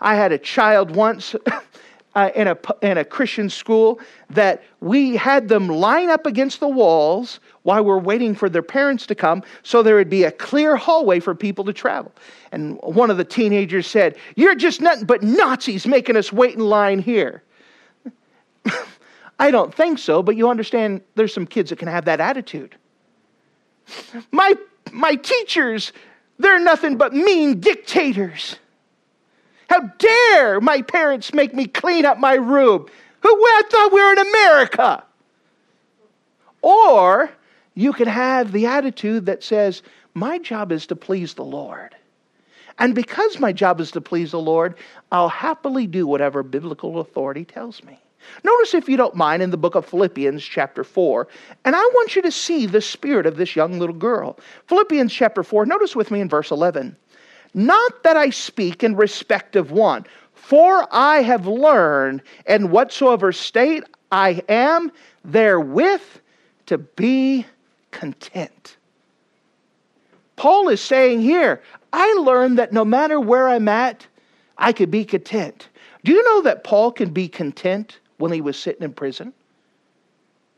I 0.00 0.16
had 0.16 0.32
a 0.32 0.38
child 0.38 0.90
once 0.90 1.36
uh, 2.16 2.30
in, 2.34 2.48
a, 2.48 2.56
in 2.80 2.96
a 2.96 3.04
Christian 3.04 3.50
school 3.50 4.00
that 4.30 4.64
we 4.80 5.16
had 5.16 5.48
them 5.48 5.68
line 5.68 6.08
up 6.08 6.24
against 6.24 6.60
the 6.60 6.68
walls 6.68 7.40
while 7.62 7.84
we're 7.84 7.98
waiting 7.98 8.34
for 8.34 8.48
their 8.48 8.62
parents 8.62 9.06
to 9.06 9.14
come 9.14 9.42
so 9.62 9.82
there 9.82 9.96
would 9.96 10.08
be 10.08 10.24
a 10.24 10.32
clear 10.32 10.76
hallway 10.76 11.20
for 11.20 11.34
people 11.34 11.62
to 11.66 11.74
travel. 11.74 12.10
And 12.52 12.80
one 12.82 13.10
of 13.10 13.18
the 13.18 13.24
teenagers 13.24 13.86
said, 13.86 14.16
You're 14.34 14.54
just 14.54 14.80
nothing 14.80 15.04
but 15.04 15.22
Nazis 15.22 15.86
making 15.86 16.16
us 16.16 16.32
wait 16.32 16.54
in 16.54 16.60
line 16.60 17.00
here. 17.00 17.42
I 19.38 19.50
don't 19.50 19.74
think 19.74 19.98
so, 19.98 20.22
but 20.22 20.36
you 20.36 20.48
understand 20.48 21.02
there's 21.16 21.34
some 21.34 21.46
kids 21.46 21.68
that 21.68 21.78
can 21.78 21.88
have 21.88 22.06
that 22.06 22.20
attitude. 22.20 22.76
My, 24.32 24.54
my 24.90 25.16
teachers, 25.16 25.92
they're 26.38 26.60
nothing 26.60 26.96
but 26.96 27.12
mean 27.12 27.60
dictators. 27.60 28.56
How 29.68 29.80
dare 29.80 30.60
my 30.60 30.82
parents 30.82 31.34
make 31.34 31.54
me 31.54 31.66
clean 31.66 32.04
up 32.04 32.18
my 32.18 32.34
room? 32.34 32.86
Who 33.20 33.28
I 33.28 33.62
thought 33.70 33.92
we 33.92 34.02
were 34.02 34.12
in 34.12 34.18
America. 34.18 35.04
Or 36.62 37.30
you 37.74 37.92
could 37.92 38.08
have 38.08 38.52
the 38.52 38.66
attitude 38.66 39.26
that 39.26 39.42
says, 39.42 39.82
My 40.14 40.38
job 40.38 40.72
is 40.72 40.86
to 40.86 40.96
please 40.96 41.34
the 41.34 41.44
Lord. 41.44 41.94
And 42.78 42.94
because 42.94 43.40
my 43.40 43.52
job 43.52 43.80
is 43.80 43.90
to 43.92 44.00
please 44.00 44.32
the 44.32 44.40
Lord, 44.40 44.74
I'll 45.10 45.28
happily 45.28 45.86
do 45.86 46.06
whatever 46.06 46.42
biblical 46.42 47.00
authority 47.00 47.44
tells 47.44 47.82
me. 47.82 47.98
Notice, 48.44 48.74
if 48.74 48.88
you 48.88 48.96
don't 48.96 49.14
mind, 49.14 49.42
in 49.42 49.50
the 49.50 49.56
book 49.56 49.74
of 49.74 49.86
Philippians, 49.86 50.42
chapter 50.42 50.84
4, 50.84 51.28
and 51.64 51.76
I 51.76 51.80
want 51.80 52.16
you 52.16 52.22
to 52.22 52.30
see 52.30 52.66
the 52.66 52.80
spirit 52.80 53.26
of 53.26 53.36
this 53.36 53.56
young 53.56 53.78
little 53.78 53.94
girl. 53.94 54.38
Philippians, 54.66 55.12
chapter 55.12 55.42
4, 55.42 55.66
notice 55.66 55.94
with 55.94 56.10
me 56.10 56.20
in 56.20 56.28
verse 56.28 56.50
11. 56.50 56.96
Not 57.56 58.02
that 58.02 58.18
I 58.18 58.28
speak 58.28 58.84
in 58.84 58.96
respect 58.96 59.56
of 59.56 59.72
one, 59.72 60.04
for 60.34 60.86
I 60.92 61.22
have 61.22 61.46
learned 61.46 62.22
in 62.46 62.70
whatsoever 62.70 63.32
state 63.32 63.82
I 64.12 64.42
am 64.46 64.92
therewith 65.24 66.02
to 66.66 66.76
be 66.76 67.46
content. 67.92 68.76
Paul 70.36 70.68
is 70.68 70.82
saying 70.82 71.22
here, 71.22 71.62
I 71.94 72.12
learned 72.20 72.58
that 72.58 72.74
no 72.74 72.84
matter 72.84 73.18
where 73.18 73.48
I'm 73.48 73.68
at, 73.68 74.06
I 74.58 74.74
could 74.74 74.90
be 74.90 75.06
content. 75.06 75.68
Do 76.04 76.12
you 76.12 76.22
know 76.24 76.42
that 76.42 76.62
Paul 76.62 76.92
can 76.92 77.08
be 77.08 77.26
content 77.26 78.00
when 78.18 78.32
he 78.32 78.42
was 78.42 78.58
sitting 78.58 78.82
in 78.82 78.92
prison? 78.92 79.32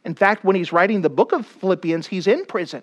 In 0.05 0.17
fact, 0.17 0.45
when 0.45 0.57
he's 0.57 0.73
writing 0.73 1.02
the 1.02 1.11
book 1.11 1.31
of 1.31 1.47
Philippians, 1.47 2.09
he's 2.09 2.26
in 2.26 2.45
prison. 2.45 2.83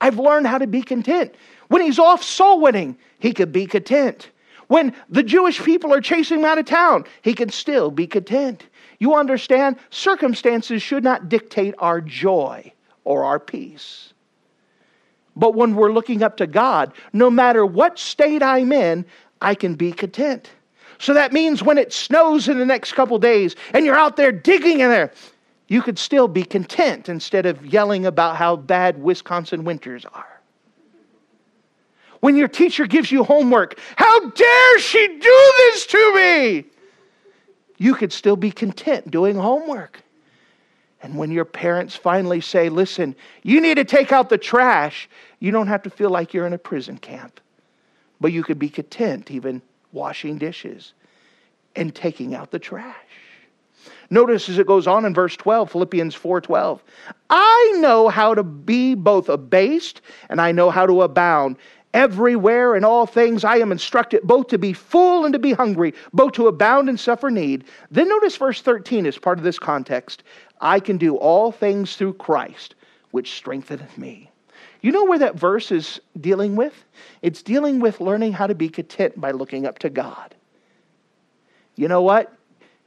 I've 0.00 0.18
learned 0.18 0.46
how 0.46 0.56
to 0.56 0.66
be 0.66 0.80
content. 0.80 1.34
When 1.70 1.82
he's 1.82 2.00
off 2.00 2.24
soul 2.24 2.60
winning, 2.60 2.98
he 3.20 3.32
could 3.32 3.52
be 3.52 3.64
content. 3.64 4.30
When 4.66 4.92
the 5.08 5.22
Jewish 5.22 5.62
people 5.62 5.94
are 5.94 6.00
chasing 6.00 6.40
him 6.40 6.44
out 6.44 6.58
of 6.58 6.66
town, 6.66 7.04
he 7.22 7.32
can 7.32 7.48
still 7.48 7.92
be 7.92 8.08
content. 8.08 8.64
You 8.98 9.14
understand? 9.14 9.76
Circumstances 9.90 10.82
should 10.82 11.04
not 11.04 11.28
dictate 11.28 11.76
our 11.78 12.00
joy 12.00 12.72
or 13.04 13.22
our 13.22 13.38
peace. 13.38 14.12
But 15.36 15.54
when 15.54 15.76
we're 15.76 15.92
looking 15.92 16.24
up 16.24 16.38
to 16.38 16.48
God, 16.48 16.92
no 17.12 17.30
matter 17.30 17.64
what 17.64 18.00
state 18.00 18.42
I'm 18.42 18.72
in, 18.72 19.04
I 19.40 19.54
can 19.54 19.76
be 19.76 19.92
content. 19.92 20.50
So 20.98 21.14
that 21.14 21.32
means 21.32 21.62
when 21.62 21.78
it 21.78 21.92
snows 21.92 22.48
in 22.48 22.58
the 22.58 22.66
next 22.66 22.94
couple 22.94 23.16
days 23.20 23.54
and 23.74 23.86
you're 23.86 23.94
out 23.94 24.16
there 24.16 24.32
digging 24.32 24.80
in 24.80 24.90
there, 24.90 25.12
you 25.68 25.82
could 25.82 26.00
still 26.00 26.26
be 26.26 26.42
content 26.42 27.08
instead 27.08 27.46
of 27.46 27.64
yelling 27.64 28.06
about 28.06 28.34
how 28.34 28.56
bad 28.56 29.00
Wisconsin 29.00 29.62
winters 29.62 30.04
are. 30.04 30.29
When 32.20 32.36
your 32.36 32.48
teacher 32.48 32.86
gives 32.86 33.10
you 33.10 33.24
homework, 33.24 33.78
how 33.96 34.28
dare 34.30 34.78
she 34.78 35.06
do 35.08 35.52
this 35.58 35.86
to 35.86 36.14
me? 36.14 36.64
You 37.78 37.94
could 37.94 38.12
still 38.12 38.36
be 38.36 38.50
content 38.50 39.10
doing 39.10 39.36
homework. 39.36 40.02
And 41.02 41.16
when 41.16 41.30
your 41.30 41.46
parents 41.46 41.96
finally 41.96 42.42
say, 42.42 42.68
listen, 42.68 43.16
you 43.42 43.60
need 43.60 43.76
to 43.76 43.84
take 43.84 44.12
out 44.12 44.28
the 44.28 44.36
trash, 44.36 45.08
you 45.38 45.50
don't 45.50 45.68
have 45.68 45.82
to 45.84 45.90
feel 45.90 46.10
like 46.10 46.34
you're 46.34 46.46
in 46.46 46.52
a 46.52 46.58
prison 46.58 46.98
camp. 46.98 47.40
but 48.20 48.32
you 48.32 48.42
could 48.42 48.58
be 48.58 48.68
content 48.68 49.30
even 49.30 49.62
washing 49.92 50.38
dishes 50.38 50.92
and 51.74 51.94
taking 51.94 52.34
out 52.34 52.50
the 52.50 52.58
trash. 52.58 52.94
Notice 54.10 54.48
as 54.48 54.58
it 54.58 54.66
goes 54.66 54.86
on 54.86 55.04
in 55.04 55.14
verse 55.14 55.36
12, 55.36 55.70
Philippians 55.70 56.14
4:12. 56.14 56.80
I 57.30 57.76
know 57.78 58.08
how 58.08 58.34
to 58.34 58.42
be 58.42 58.94
both 58.94 59.28
abased 59.28 60.02
and 60.28 60.40
I 60.40 60.52
know 60.52 60.70
how 60.70 60.84
to 60.84 61.02
abound. 61.02 61.56
Everywhere 61.92 62.76
in 62.76 62.84
all 62.84 63.04
things 63.04 63.44
I 63.44 63.56
am 63.56 63.72
instructed 63.72 64.22
both 64.22 64.48
to 64.48 64.58
be 64.58 64.72
full 64.72 65.24
and 65.24 65.32
to 65.32 65.38
be 65.38 65.52
hungry, 65.52 65.94
both 66.12 66.32
to 66.32 66.46
abound 66.46 66.88
and 66.88 66.98
suffer 66.98 67.30
need. 67.30 67.64
Then 67.90 68.08
notice 68.08 68.36
verse 68.36 68.62
13 68.62 69.06
as 69.06 69.18
part 69.18 69.38
of 69.38 69.44
this 69.44 69.58
context. 69.58 70.22
I 70.60 70.78
can 70.78 70.98
do 70.98 71.16
all 71.16 71.50
things 71.50 71.96
through 71.96 72.14
Christ, 72.14 72.76
which 73.10 73.32
strengtheneth 73.32 73.98
me. 73.98 74.30
You 74.82 74.92
know 74.92 75.04
where 75.04 75.18
that 75.18 75.34
verse 75.34 75.72
is 75.72 76.00
dealing 76.20 76.56
with? 76.56 76.84
It's 77.22 77.42
dealing 77.42 77.80
with 77.80 78.00
learning 78.00 78.32
how 78.32 78.46
to 78.46 78.54
be 78.54 78.68
content 78.68 79.20
by 79.20 79.32
looking 79.32 79.66
up 79.66 79.78
to 79.80 79.90
God. 79.90 80.34
You 81.76 81.88
know 81.88 82.02
what? 82.02 82.32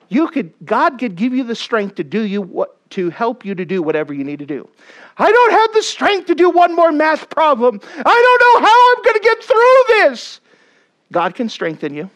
You 0.10 0.28
could 0.28 0.54
God 0.64 0.98
could 1.00 1.16
give 1.16 1.34
you 1.34 1.44
the 1.44 1.56
strength 1.56 1.96
to 1.96 2.04
do 2.04 2.22
you 2.22 2.42
what 2.42 2.78
to 2.94 3.10
help 3.10 3.46
you 3.46 3.56
to 3.56 3.66
do 3.66 3.82
whatever 3.82 4.14
you 4.14 4.24
need 4.24 4.40
to 4.40 4.46
do. 4.46 4.68
I 5.18 5.32
don't 5.32 5.52
have 5.52 5.74
the 5.74 5.84
strength 5.84 6.28
to 6.28 6.36
do 6.36 6.50
one 6.50 6.76
more 6.76 6.92
math 6.92 7.30
problem. 7.30 7.80
I 7.84 8.02
don't 8.04 8.64
know 8.64 8.68
how 8.68 8.92
I'm 8.92 9.04
going 9.04 9.16
to 9.16 9.20
get 9.20 9.44
through 9.44 9.84
this. 9.88 10.40
God 11.12 11.36
can 11.36 11.50
strengthen 11.50 11.94
you. 11.94 12.10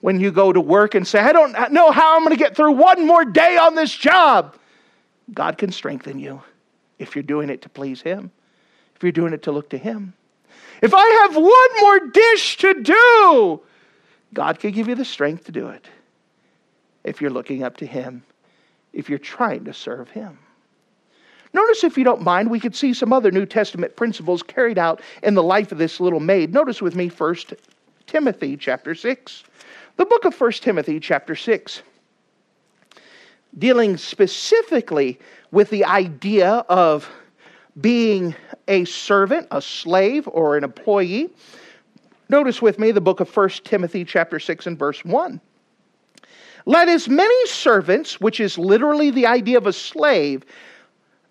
When 0.00 0.20
you 0.20 0.30
go 0.30 0.52
to 0.52 0.60
work 0.60 0.94
and 0.94 1.06
say, 1.06 1.18
I 1.18 1.32
don't 1.32 1.72
know 1.72 1.90
how 1.90 2.16
I'm 2.16 2.22
going 2.22 2.30
to 2.30 2.42
get 2.42 2.56
through 2.56 2.72
one 2.72 3.06
more 3.06 3.24
day 3.24 3.56
on 3.56 3.74
this 3.74 3.94
job, 3.94 4.56
God 5.32 5.58
can 5.58 5.72
strengthen 5.72 6.18
you 6.18 6.42
if 6.98 7.14
you're 7.14 7.22
doing 7.22 7.50
it 7.50 7.62
to 7.62 7.68
please 7.68 8.00
Him, 8.00 8.30
if 8.96 9.02
you're 9.02 9.12
doing 9.12 9.32
it 9.32 9.42
to 9.42 9.52
look 9.52 9.70
to 9.70 9.78
Him. 9.78 10.14
If 10.80 10.94
I 10.94 11.06
have 11.22 11.36
one 11.36 11.80
more 11.80 12.10
dish 12.10 12.56
to 12.58 12.82
do, 12.82 13.60
God 14.32 14.58
can 14.58 14.70
give 14.70 14.88
you 14.88 14.94
the 14.94 15.04
strength 15.04 15.44
to 15.44 15.52
do 15.52 15.68
it 15.68 15.86
if 17.04 17.20
you're 17.20 17.30
looking 17.30 17.62
up 17.62 17.78
to 17.78 17.86
Him, 17.86 18.22
if 18.92 19.08
you're 19.08 19.18
trying 19.18 19.64
to 19.64 19.72
serve 19.72 20.10
Him. 20.10 20.38
Notice, 21.52 21.82
if 21.82 21.98
you 21.98 22.04
don't 22.04 22.22
mind, 22.22 22.50
we 22.50 22.60
could 22.60 22.76
see 22.76 22.94
some 22.94 23.12
other 23.12 23.30
New 23.30 23.46
Testament 23.46 23.96
principles 23.96 24.42
carried 24.42 24.78
out 24.78 25.00
in 25.22 25.34
the 25.34 25.42
life 25.42 25.72
of 25.72 25.78
this 25.78 25.98
little 25.98 26.20
maid. 26.20 26.52
Notice 26.52 26.80
with 26.80 26.94
me 26.94 27.08
first 27.08 27.54
Timothy 28.06 28.56
chapter 28.56 28.94
6. 28.94 29.44
The 29.96 30.06
book 30.06 30.24
of 30.24 30.40
1 30.40 30.52
Timothy 30.52 31.00
chapter 31.00 31.34
6, 31.34 31.82
dealing 33.58 33.96
specifically 33.96 35.18
with 35.50 35.70
the 35.70 35.84
idea 35.84 36.64
of 36.68 37.10
being 37.80 38.34
a 38.68 38.84
servant, 38.84 39.48
a 39.50 39.60
slave, 39.60 40.28
or 40.28 40.56
an 40.56 40.64
employee. 40.64 41.30
Notice 42.28 42.62
with 42.62 42.78
me 42.78 42.92
the 42.92 43.00
book 43.00 43.20
of 43.20 43.36
1 43.36 43.48
Timothy 43.64 44.04
chapter 44.04 44.38
6 44.38 44.66
and 44.68 44.78
verse 44.78 45.04
1. 45.04 45.40
Let 46.66 46.88
as 46.88 47.08
many 47.08 47.46
servants, 47.46 48.20
which 48.20 48.40
is 48.40 48.58
literally 48.58 49.10
the 49.10 49.26
idea 49.26 49.58
of 49.58 49.66
a 49.66 49.72
slave, 49.72 50.44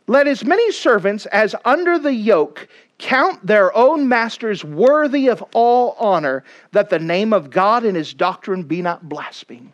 let 0.08 0.28
as 0.28 0.44
many 0.44 0.72
servants 0.72 1.26
as 1.28 1.56
under 1.66 2.00
the 2.00 2.14
yoke 2.14 2.68
count 2.98 3.46
their 3.46 3.76
own 3.78 4.10
masters 4.10 4.64
worthy 4.64 5.28
of 5.28 5.44
all 5.54 5.96
honor, 6.00 6.44
that 6.72 6.90
the 6.90 7.00
name 7.00 7.32
of 7.32 7.50
God 7.50 7.86
and 7.86 7.96
his 7.96 8.14
doctrine 8.14 8.64
be 8.64 8.82
not 8.82 9.08
blasphemed. 9.08 9.72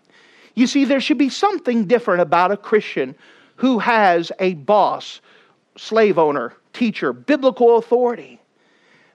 You 0.54 0.68
see, 0.68 0.86
there 0.86 1.02
should 1.02 1.18
be 1.18 1.30
something 1.30 1.86
different 1.86 2.22
about 2.22 2.52
a 2.52 2.58
Christian 2.58 3.16
who 3.56 3.80
has 3.80 4.32
a 4.40 4.54
boss, 4.56 5.22
slave 5.78 6.18
owner, 6.18 6.54
teacher, 6.74 7.14
biblical 7.14 7.78
authority 7.78 8.40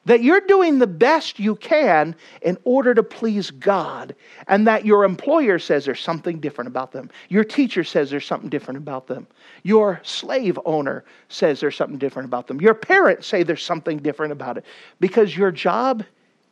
that 0.07 0.23
you're 0.23 0.41
doing 0.41 0.79
the 0.79 0.87
best 0.87 1.39
you 1.39 1.55
can 1.57 2.17
in 2.43 2.57
order 2.65 2.95
to 2.95 3.03
please 3.03 3.51
God, 3.51 4.15
and 4.49 4.67
that 4.67 4.85
your 4.87 5.05
employer 5.05 5.59
says 5.59 5.85
there's 5.85 6.01
something 6.01 6.41
different 6.41 6.69
about 6.69 6.93
them. 6.93 7.11
Your 7.29 7.45
teacher 7.45 7.85
says 7.85 8.11
there's 8.11 8.25
something 8.25 8.49
different 8.49 8.79
about 8.79 9.07
them. 9.07 9.27
Your 9.63 10.01
slave 10.03 10.59
owner 10.65 11.05
says 11.29 11.61
there's 11.61 11.77
something 11.77 11.99
different 11.99 12.27
about 12.27 12.47
them. 12.47 12.61
Your 12.61 12.75
parents 12.75 13.27
say 13.27 13.43
there's 13.43 13.63
something 13.63 13.99
different 13.99 14.33
about 14.33 14.57
it 14.57 14.65
because 15.01 15.37
your 15.37 15.51
job 15.51 16.03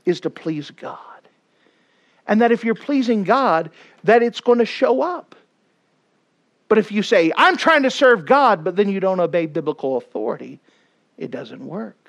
is 0.05 0.21
to 0.21 0.31
please 0.31 0.71
God. 0.71 0.99
And 2.27 2.43
that 2.43 2.53
if 2.53 2.65
you're 2.65 2.75
pleasing 2.75 3.25
God, 3.25 3.71
that 4.05 4.23
it's 4.23 4.41
going 4.41 4.59
to 4.59 4.67
show 4.67 5.01
up. 5.01 5.35
But 6.69 6.77
if 6.77 6.93
you 6.93 7.03
say, 7.03 7.33
I'm 7.35 7.57
trying 7.57 7.85
to 7.85 7.91
serve 7.91 8.27
God, 8.27 8.63
but 8.63 8.77
then 8.77 8.91
you 8.91 9.01
don't 9.01 9.21
obey 9.21 9.47
biblical 9.47 9.97
authority, 9.97 10.61
it 11.17 11.31
doesn't 11.31 11.67
work. 11.67 12.08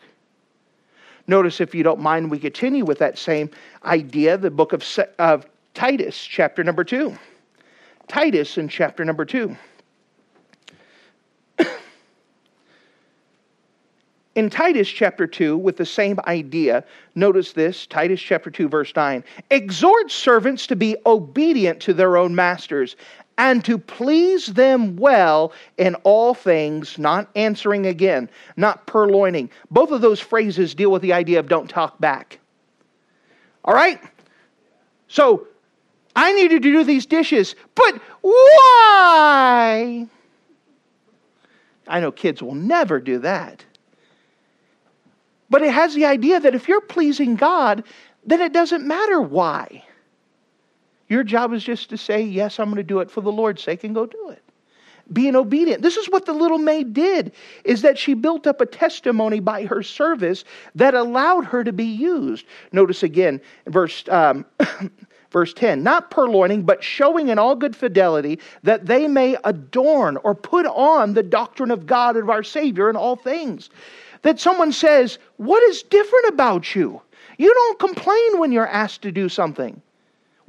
Notice, 1.30 1.62
if 1.62 1.76
you 1.76 1.84
don't 1.84 2.00
mind, 2.00 2.32
we 2.32 2.40
continue 2.40 2.84
with 2.84 2.98
that 2.98 3.20
same 3.20 3.52
idea, 3.86 4.36
the 4.36 4.50
book 4.50 4.74
of, 4.74 4.84
of 5.20 5.46
Titus, 5.76 6.20
chapter 6.20 6.64
number 6.64 6.84
2. 6.84 7.16
Titus 8.08 8.58
in 8.58 8.68
chapter 8.68 9.06
number 9.06 9.26
2. 9.26 9.56
in 14.34 14.50
Titus 14.50 14.90
chapter 14.90 15.28
2, 15.28 15.56
with 15.56 15.78
the 15.78 15.86
same 15.86 16.20
idea, 16.26 16.84
notice 17.14 17.54
this 17.54 17.86
Titus 17.86 18.20
chapter 18.20 18.50
2, 18.50 18.68
verse 18.68 18.92
9. 18.96 19.24
Exhort 19.52 20.10
servants 20.10 20.66
to 20.66 20.76
be 20.76 20.96
obedient 21.06 21.80
to 21.82 21.94
their 21.94 22.18
own 22.18 22.34
masters 22.34 22.96
and 23.40 23.64
to 23.64 23.78
please 23.78 24.48
them 24.48 24.98
well 24.98 25.54
in 25.78 25.96
all 26.04 26.34
things, 26.34 27.00
not 27.00 27.30
answering 27.38 27.86
again, 27.86 28.30
not 28.58 28.86
purloining. 28.86 29.50
Both 29.72 29.92
of 29.92 30.02
those 30.02 30.20
phrases 30.20 30.76
deal 30.76 30.92
with 30.92 31.02
the 31.02 31.14
idea 31.14 31.40
of 31.40 31.48
don't 31.48 31.70
talk 31.70 31.98
back. 32.02 32.38
All 33.64 33.74
right? 33.74 34.00
So, 35.08 35.48
I 36.18 36.34
needed 36.34 36.62
to 36.64 36.72
do 36.72 36.84
these 36.84 37.06
dishes, 37.06 37.56
but 37.76 38.02
why? 38.20 40.06
I 41.88 42.00
know 42.02 42.12
kids 42.12 42.44
will 42.44 42.56
never 42.56 43.00
do 43.00 43.20
that. 43.20 43.64
But 45.50 45.62
it 45.62 45.72
has 45.72 45.96
the 45.96 46.06
idea 46.06 46.42
that 46.42 46.56
if 46.56 46.68
you're 46.68 46.82
pleasing 46.82 47.38
God, 47.38 47.86
then 48.26 48.42
it 48.42 48.52
doesn't 48.52 48.86
matter 48.86 49.22
why. 49.22 49.86
Your 51.10 51.24
job 51.24 51.54
is 51.54 51.64
just 51.64 51.90
to 51.90 51.98
say, 51.98 52.22
Yes, 52.22 52.60
I'm 52.60 52.68
going 52.68 52.78
to 52.78 52.84
do 52.84 53.00
it 53.00 53.12
for 53.12 53.22
the 53.22 53.32
Lord's 53.32 53.62
sake, 53.62 53.84
and 53.84 53.94
go 53.94 54.06
do 54.06 54.30
it. 54.30 54.44
Being 55.12 55.36
obedient. 55.36 55.82
This 55.82 55.98
is 55.98 56.08
what 56.08 56.28
the 56.28 56.34
little 56.34 56.60
maid 56.60 56.94
did, 56.94 57.32
is 57.64 57.82
that 57.82 57.98
she 57.98 58.14
built 58.14 58.46
up 58.46 58.62
a 58.62 58.66
testimony 58.66 59.40
by 59.40 59.66
her 59.66 59.82
service 59.82 60.46
that 60.76 60.94
allowed 60.94 61.46
her 61.46 61.64
to 61.64 61.74
be 61.74 61.86
used. 61.86 62.46
Notice 62.72 63.04
again, 63.04 63.42
verse. 63.66 64.08
Um, 64.08 64.46
Verse 65.32 65.54
10, 65.54 65.84
not 65.84 66.10
purloining, 66.10 66.66
but 66.66 66.84
showing 66.84 67.28
in 67.28 67.38
all 67.38 67.56
good 67.56 67.76
fidelity 67.76 68.40
that 68.64 68.88
they 68.88 69.08
may 69.08 69.38
adorn 69.44 70.18
or 70.24 70.34
put 70.34 70.66
on 70.66 71.14
the 71.14 71.22
doctrine 71.22 71.70
of 71.70 71.86
God 71.86 72.16
and 72.16 72.24
of 72.24 72.32
our 72.32 72.42
Savior 72.42 72.90
in 72.90 72.96
all 72.96 73.16
things. 73.16 73.70
That 74.24 74.40
someone 74.40 74.72
says, 74.72 75.20
What 75.38 75.62
is 75.64 75.84
different 75.84 76.30
about 76.30 76.74
you? 76.74 77.00
You 77.38 77.54
don't 77.54 77.80
complain 77.80 78.40
when 78.40 78.52
you're 78.52 78.68
asked 78.68 79.04
to 79.04 79.12
do 79.12 79.30
something. 79.30 79.80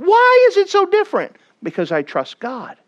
Why 0.00 0.46
is 0.48 0.56
it 0.56 0.70
so 0.70 0.86
different? 0.86 1.36
Because 1.62 1.92
I 1.92 2.00
trust 2.00 2.40
God. 2.40 2.78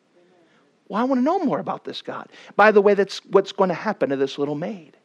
Well, 0.88 0.98
I 0.98 1.05
want 1.05 1.18
to 1.18 1.22
know 1.22 1.40
more 1.40 1.59
about 1.59 1.85
this 1.85 2.01
God. 2.01 2.31
By 2.57 2.72
the 2.72 2.81
way, 2.81 2.94
that's 2.94 3.22
what's 3.27 3.53
going 3.53 3.68
to 3.68 3.75
happen 3.75 4.09
to 4.09 4.16
this 4.16 4.38
little 4.38 4.55
maid. 4.55 4.96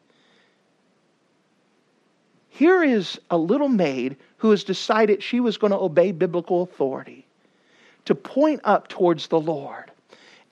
Here 2.48 2.82
is 2.82 3.20
a 3.30 3.38
little 3.38 3.68
maid 3.68 4.16
who 4.38 4.52
has 4.52 4.64
decided 4.64 5.22
she 5.22 5.42
was 5.42 5.58
going 5.58 5.72
to 5.72 5.78
obey 5.78 6.14
biblical 6.14 6.62
authority, 6.62 7.28
to 8.06 8.16
point 8.16 8.62
up 8.64 8.88
towards 8.88 9.28
the 9.28 9.42
Lord 9.42 9.92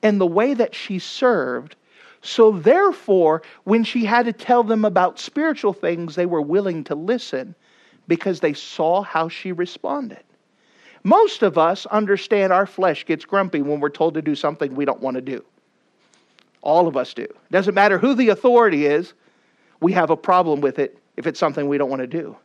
and 0.03 0.19
the 0.19 0.27
way 0.27 0.55
that 0.55 0.75
she 0.75 0.99
served. 0.99 1.77
So, 2.21 2.51
therefore, 2.51 3.43
when 3.63 3.85
she 3.85 4.03
had 4.03 4.25
to 4.25 4.33
tell 4.33 4.61
them 4.61 4.83
about 4.83 5.19
spiritual 5.19 5.71
things, 5.71 6.15
they 6.15 6.25
were 6.25 6.41
willing 6.41 6.83
to 6.85 6.95
listen 6.95 7.55
because 8.09 8.41
they 8.41 8.53
saw 8.53 9.03
how 9.03 9.29
she 9.29 9.53
responded. 9.53 10.24
Most 11.05 11.43
of 11.43 11.55
us 11.55 11.85
understand 11.85 12.51
our 12.51 12.65
flesh 12.65 13.05
gets 13.05 13.25
grumpy 13.25 13.61
when 13.61 13.79
we're 13.79 13.89
told 13.89 14.15
to 14.15 14.23
do 14.23 14.33
something 14.33 14.73
we 14.73 14.85
don't 14.85 15.01
want 15.01 15.13
to 15.13 15.21
do. 15.21 15.45
All 16.63 16.87
of 16.87 16.97
us 16.97 17.13
do. 17.13 17.21
It 17.21 17.51
doesn't 17.51 17.75
matter 17.75 17.99
who 17.99 18.15
the 18.15 18.29
authority 18.29 18.87
is, 18.87 19.13
we 19.79 19.93
have 19.93 20.09
a 20.09 20.17
problem 20.17 20.61
with 20.61 20.79
it 20.79 20.97
if 21.15 21.27
it's 21.27 21.39
something 21.39 21.67
we 21.67 21.77
don't 21.77 21.91
want 21.91 21.99
to 21.99 22.07
do. 22.07 22.35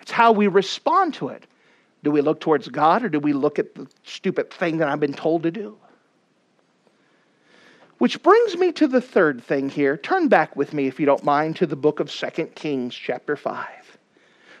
It's 0.00 0.12
how 0.12 0.30
we 0.30 0.46
respond 0.46 1.14
to 1.14 1.28
it. 1.28 1.44
Do 2.04 2.12
we 2.12 2.20
look 2.20 2.38
towards 2.38 2.68
God 2.68 3.02
or 3.02 3.08
do 3.08 3.18
we 3.18 3.32
look 3.32 3.58
at 3.58 3.74
the 3.74 3.88
stupid 4.04 4.52
thing 4.52 4.78
that 4.78 4.88
I've 4.88 5.00
been 5.00 5.12
told 5.12 5.42
to 5.42 5.50
do? 5.50 5.76
Which 7.98 8.22
brings 8.22 8.56
me 8.56 8.70
to 8.72 8.86
the 8.86 9.00
third 9.00 9.42
thing 9.42 9.68
here. 9.70 9.96
Turn 9.96 10.28
back 10.28 10.54
with 10.54 10.72
me, 10.72 10.86
if 10.86 11.00
you 11.00 11.06
don't 11.06 11.24
mind, 11.24 11.56
to 11.56 11.66
the 11.66 11.74
book 11.74 11.98
of 11.98 12.12
Second 12.12 12.54
Kings, 12.54 12.94
chapter 12.94 13.34
5. 13.34 13.83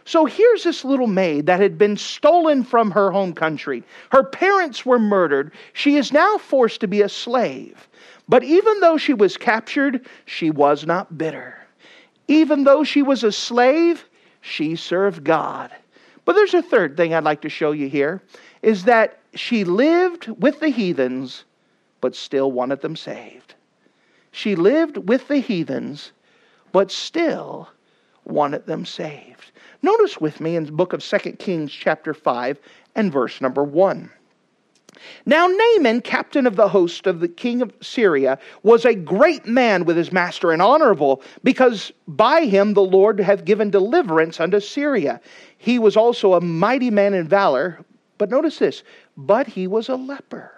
So 0.04 0.26
here's 0.26 0.64
this 0.64 0.84
little 0.84 1.06
maid 1.06 1.46
that 1.46 1.60
had 1.60 1.78
been 1.78 1.96
stolen 1.96 2.62
from 2.62 2.90
her 2.90 3.10
home 3.10 3.32
country. 3.32 3.82
Her 4.10 4.22
parents 4.22 4.84
were 4.84 4.98
murdered. 4.98 5.52
She 5.72 5.96
is 5.96 6.12
now 6.12 6.36
forced 6.36 6.80
to 6.82 6.88
be 6.88 7.00
a 7.02 7.08
slave. 7.08 7.88
But 8.28 8.44
even 8.44 8.80
though 8.80 8.98
she 8.98 9.14
was 9.14 9.36
captured, 9.36 10.06
she 10.26 10.50
was 10.50 10.86
not 10.86 11.16
bitter. 11.16 11.58
Even 12.28 12.64
though 12.64 12.84
she 12.84 13.02
was 13.02 13.24
a 13.24 13.32
slave, 13.32 14.04
she 14.40 14.76
served 14.76 15.24
God. 15.24 15.70
But 16.24 16.34
there's 16.34 16.54
a 16.54 16.62
third 16.62 16.96
thing 16.96 17.14
I'd 17.14 17.24
like 17.24 17.42
to 17.42 17.48
show 17.48 17.72
you 17.72 17.88
here 17.88 18.22
is 18.62 18.84
that 18.84 19.18
she 19.34 19.64
lived 19.64 20.28
with 20.40 20.60
the 20.60 20.70
heathens, 20.70 21.44
but 22.00 22.14
still 22.14 22.50
wanted 22.50 22.80
them 22.80 22.96
saved. 22.96 23.54
She 24.32 24.54
lived 24.56 25.08
with 25.08 25.28
the 25.28 25.38
heathens, 25.38 26.12
but 26.72 26.90
still 26.90 27.68
wanted 28.24 28.66
them 28.66 28.86
saved. 28.86 29.52
Notice 29.84 30.18
with 30.18 30.40
me 30.40 30.56
in 30.56 30.64
the 30.64 30.72
book 30.72 30.94
of 30.94 31.04
2 31.04 31.32
Kings, 31.32 31.70
chapter 31.70 32.14
5, 32.14 32.58
and 32.94 33.12
verse 33.12 33.42
number 33.42 33.62
1. 33.62 34.10
Now, 35.26 35.46
Naaman, 35.46 36.00
captain 36.00 36.46
of 36.46 36.56
the 36.56 36.70
host 36.70 37.06
of 37.06 37.20
the 37.20 37.28
king 37.28 37.60
of 37.60 37.70
Syria, 37.82 38.38
was 38.62 38.86
a 38.86 38.94
great 38.94 39.44
man 39.44 39.84
with 39.84 39.98
his 39.98 40.10
master 40.10 40.52
and 40.52 40.62
honorable, 40.62 41.20
because 41.42 41.92
by 42.08 42.46
him 42.46 42.72
the 42.72 42.80
Lord 42.80 43.20
hath 43.20 43.44
given 43.44 43.68
deliverance 43.68 44.40
unto 44.40 44.58
Syria. 44.58 45.20
He 45.58 45.78
was 45.78 45.98
also 45.98 46.32
a 46.32 46.40
mighty 46.40 46.90
man 46.90 47.12
in 47.12 47.28
valor, 47.28 47.78
but 48.16 48.30
notice 48.30 48.60
this, 48.60 48.84
but 49.18 49.46
he 49.46 49.66
was 49.66 49.90
a 49.90 49.96
leper. 49.96 50.50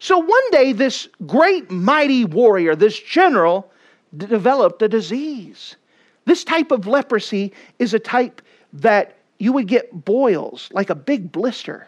So 0.00 0.18
one 0.18 0.50
day, 0.50 0.72
this 0.72 1.06
great 1.24 1.70
mighty 1.70 2.24
warrior, 2.24 2.74
this 2.74 2.98
general, 2.98 3.70
developed 4.16 4.82
a 4.82 4.88
disease. 4.88 5.76
This 6.24 6.42
type 6.42 6.72
of 6.72 6.88
leprosy 6.88 7.52
is 7.78 7.94
a 7.94 8.00
type 8.00 8.42
that 8.80 9.16
you 9.38 9.52
would 9.52 9.66
get 9.66 10.04
boils, 10.04 10.68
like 10.72 10.90
a 10.90 10.94
big 10.94 11.30
blister, 11.32 11.86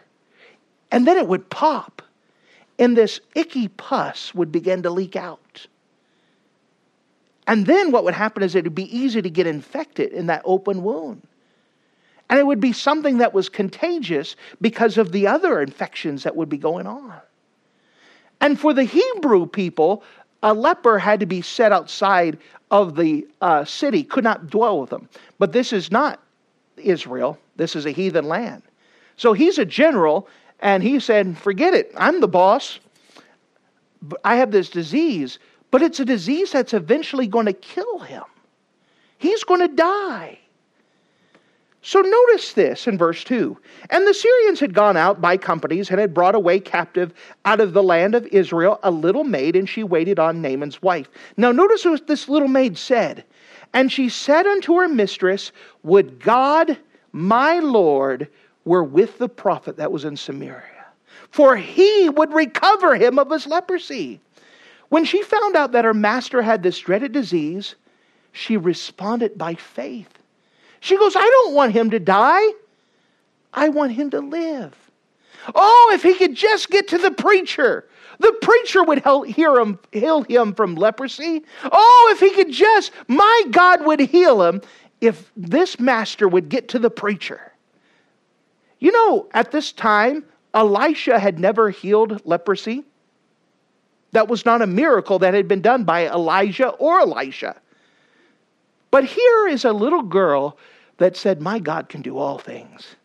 and 0.91 1.07
then 1.07 1.17
it 1.17 1.27
would 1.27 1.49
pop, 1.49 2.01
and 2.77 2.95
this 2.95 3.19
icky 3.35 3.67
pus 3.67 4.33
would 4.33 4.51
begin 4.51 4.83
to 4.83 4.89
leak 4.89 5.15
out. 5.15 5.67
And 7.47 7.65
then 7.65 7.91
what 7.91 8.03
would 8.03 8.13
happen 8.13 8.43
is 8.43 8.53
it 8.53 8.63
would 8.63 8.75
be 8.75 8.95
easy 8.95 9.21
to 9.21 9.29
get 9.29 9.47
infected 9.47 10.11
in 10.13 10.27
that 10.27 10.43
open 10.45 10.83
wound. 10.83 11.23
And 12.29 12.37
it 12.37 12.45
would 12.45 12.59
be 12.59 12.73
something 12.73 13.17
that 13.17 13.33
was 13.33 13.49
contagious 13.49 14.35
because 14.61 14.99
of 14.99 15.11
the 15.11 15.25
other 15.25 15.59
infections 15.59 16.23
that 16.23 16.35
would 16.35 16.47
be 16.47 16.59
going 16.59 16.85
on. 16.85 17.19
And 18.39 18.59
for 18.59 18.71
the 18.71 18.83
Hebrew 18.83 19.47
people, 19.47 20.03
a 20.43 20.53
leper 20.53 20.99
had 20.99 21.19
to 21.21 21.25
be 21.25 21.41
set 21.41 21.71
outside 21.71 22.37
of 22.69 22.95
the 22.95 23.27
uh, 23.41 23.65
city, 23.65 24.03
could 24.03 24.23
not 24.23 24.47
dwell 24.47 24.79
with 24.79 24.91
them. 24.91 25.09
But 25.39 25.51
this 25.51 25.73
is 25.73 25.91
not 25.91 26.21
Israel, 26.79 27.37
this 27.55 27.75
is 27.75 27.85
a 27.85 27.91
heathen 27.91 28.25
land. 28.25 28.63
So 29.17 29.33
he's 29.33 29.57
a 29.57 29.65
general, 29.65 30.27
and 30.59 30.81
he 30.81 30.99
said, 30.99 31.37
Forget 31.37 31.73
it, 31.73 31.91
I'm 31.97 32.21
the 32.21 32.27
boss. 32.27 32.79
I 34.23 34.37
have 34.37 34.51
this 34.51 34.69
disease, 34.69 35.39
but 35.71 35.81
it's 35.81 35.99
a 35.99 36.05
disease 36.05 36.51
that's 36.51 36.73
eventually 36.73 37.27
going 37.27 37.45
to 37.45 37.53
kill 37.53 37.99
him. 37.99 38.23
He's 39.17 39.43
going 39.43 39.59
to 39.59 39.75
die. 39.75 40.39
So 41.81 42.01
notice 42.01 42.53
this 42.53 42.87
in 42.87 42.97
verse 42.97 43.23
2. 43.23 43.57
And 43.89 44.05
the 44.05 44.13
Syrians 44.13 44.59
had 44.59 44.73
gone 44.73 44.97
out 44.97 45.21
by 45.21 45.37
companies 45.37 45.89
and 45.89 45.99
had 45.99 46.13
brought 46.13 46.35
away 46.35 46.59
captive 46.59 47.13
out 47.45 47.61
of 47.61 47.73
the 47.73 47.83
land 47.83 48.15
of 48.15 48.25
Israel 48.27 48.79
a 48.83 48.91
little 48.91 49.23
maid, 49.23 49.55
and 49.55 49.67
she 49.67 49.83
waited 49.83 50.19
on 50.19 50.41
Naaman's 50.41 50.81
wife. 50.81 51.07
Now 51.37 51.51
notice 51.51 51.85
what 51.85 52.07
this 52.07 52.27
little 52.27 52.49
maid 52.49 52.77
said. 52.77 53.23
And 53.73 53.91
she 53.91 54.09
said 54.09 54.47
unto 54.47 54.75
her 54.75 54.87
mistress, 54.87 55.51
Would 55.83 56.19
God, 56.19 56.77
my 57.11 57.59
Lord, 57.59 58.27
were 58.65 58.83
with 58.83 59.17
the 59.17 59.29
prophet 59.29 59.77
that 59.77 59.91
was 59.91 60.05
in 60.05 60.15
Samaria, 60.17 60.85
for 61.29 61.55
he 61.55 62.09
would 62.09 62.33
recover 62.33 62.95
him 62.95 63.19
of 63.19 63.31
his 63.31 63.47
leprosy. 63.47 64.19
When 64.89 65.05
she 65.05 65.21
found 65.21 65.55
out 65.55 65.71
that 65.73 65.85
her 65.85 65.93
master 65.93 66.41
had 66.41 66.63
this 66.63 66.79
dreaded 66.79 67.11
disease, 67.11 67.75
she 68.31 68.57
responded 68.57 69.37
by 69.37 69.55
faith. 69.55 70.09
She 70.79 70.97
goes, 70.97 71.15
I 71.15 71.21
don't 71.21 71.53
want 71.53 71.73
him 71.73 71.91
to 71.91 71.99
die. 71.99 72.47
I 73.53 73.69
want 73.69 73.91
him 73.91 74.09
to 74.11 74.19
live. 74.19 74.75
Oh, 75.55 75.91
if 75.93 76.03
he 76.03 76.13
could 76.15 76.35
just 76.35 76.69
get 76.69 76.87
to 76.89 76.97
the 76.97 77.11
preacher. 77.11 77.87
The 78.19 78.33
preacher 78.41 78.83
would 78.83 79.03
heal 79.05 79.57
him, 79.57 79.79
heal 79.91 80.23
him 80.23 80.53
from 80.53 80.75
leprosy. 80.75 81.43
Oh, 81.63 82.09
if 82.11 82.19
he 82.19 82.31
could 82.31 82.51
just, 82.51 82.91
my 83.07 83.43
God 83.51 83.85
would 83.85 84.01
heal 84.01 84.43
him 84.43 84.61
if 84.99 85.31
this 85.37 85.79
master 85.79 86.27
would 86.27 86.49
get 86.49 86.67
to 86.69 86.79
the 86.79 86.89
preacher. 86.89 87.53
You 88.79 88.91
know, 88.91 89.29
at 89.33 89.51
this 89.51 89.71
time, 89.71 90.25
Elisha 90.53 91.19
had 91.19 91.39
never 91.39 91.69
healed 91.69 92.21
leprosy. 92.25 92.83
That 94.11 94.27
was 94.27 94.45
not 94.45 94.61
a 94.61 94.67
miracle 94.67 95.19
that 95.19 95.33
had 95.33 95.47
been 95.47 95.61
done 95.61 95.83
by 95.83 96.07
Elijah 96.07 96.69
or 96.69 97.01
Elisha. 97.01 97.55
But 98.91 99.05
here 99.05 99.47
is 99.47 99.65
a 99.65 99.71
little 99.71 100.01
girl 100.01 100.57
that 100.97 101.15
said, 101.15 101.41
My 101.41 101.59
God 101.59 101.89
can 101.89 102.01
do 102.01 102.17
all 102.17 102.37
things. 102.37 102.95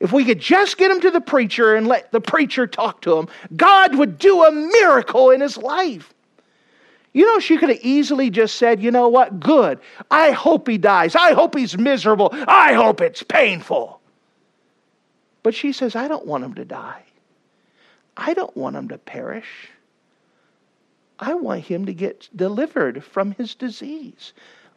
If 0.00 0.12
we 0.12 0.24
could 0.24 0.40
just 0.40 0.78
get 0.78 0.90
him 0.90 1.00
to 1.02 1.10
the 1.10 1.20
preacher 1.20 1.74
and 1.76 1.86
let 1.86 2.10
the 2.10 2.22
preacher 2.22 2.66
talk 2.66 3.02
to 3.02 3.18
him, 3.18 3.28
God 3.54 3.94
would 3.96 4.18
do 4.18 4.42
a 4.42 4.50
miracle 4.50 5.30
in 5.30 5.42
his 5.42 5.58
life. 5.58 6.14
You 7.12 7.26
know, 7.26 7.38
she 7.38 7.58
could 7.58 7.68
have 7.68 7.80
easily 7.82 8.30
just 8.30 8.56
said, 8.56 8.82
You 8.82 8.90
know 8.90 9.08
what? 9.08 9.40
Good. 9.40 9.78
I 10.10 10.30
hope 10.30 10.68
he 10.68 10.78
dies. 10.78 11.14
I 11.14 11.32
hope 11.32 11.56
he's 11.56 11.76
miserable. 11.76 12.30
I 12.32 12.72
hope 12.72 13.00
it's 13.00 13.22
painful. 13.22 14.00
But 15.42 15.54
she 15.54 15.72
says, 15.72 15.96
I 15.96 16.08
don't 16.08 16.26
want 16.26 16.44
him 16.44 16.54
to 16.54 16.64
die. 16.64 17.02
I 18.16 18.34
don't 18.34 18.56
want 18.56 18.76
him 18.76 18.88
to 18.88 18.98
perish. 18.98 19.70
I 21.18 21.34
want 21.34 21.62
him 21.62 21.86
to 21.86 21.92
get 21.92 22.28
delivered 22.34 23.04
from 23.04 23.32
his 23.32 23.54
disease. 23.54 24.32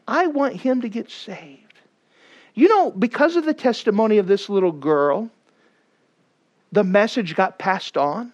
I 0.07 0.27
want 0.27 0.55
him 0.55 0.81
to 0.81 0.89
get 0.89 1.09
saved. 1.09 1.62
You 2.53 2.67
know, 2.67 2.91
because 2.91 3.35
of 3.35 3.45
the 3.45 3.53
testimony 3.53 4.17
of 4.17 4.27
this 4.27 4.49
little 4.49 4.71
girl, 4.71 5.29
the 6.71 6.83
message 6.83 7.35
got 7.35 7.59
passed 7.59 7.97
on. 7.97 8.33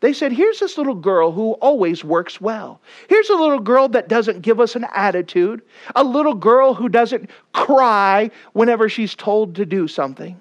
They 0.00 0.12
said, 0.12 0.32
Here's 0.32 0.60
this 0.60 0.76
little 0.76 0.94
girl 0.94 1.32
who 1.32 1.52
always 1.52 2.04
works 2.04 2.40
well. 2.40 2.80
Here's 3.08 3.30
a 3.30 3.34
little 3.34 3.60
girl 3.60 3.88
that 3.88 4.08
doesn't 4.08 4.42
give 4.42 4.60
us 4.60 4.76
an 4.76 4.86
attitude, 4.94 5.62
a 5.94 6.04
little 6.04 6.34
girl 6.34 6.74
who 6.74 6.88
doesn't 6.88 7.30
cry 7.52 8.30
whenever 8.52 8.88
she's 8.88 9.14
told 9.14 9.54
to 9.56 9.64
do 9.64 9.88
something. 9.88 10.40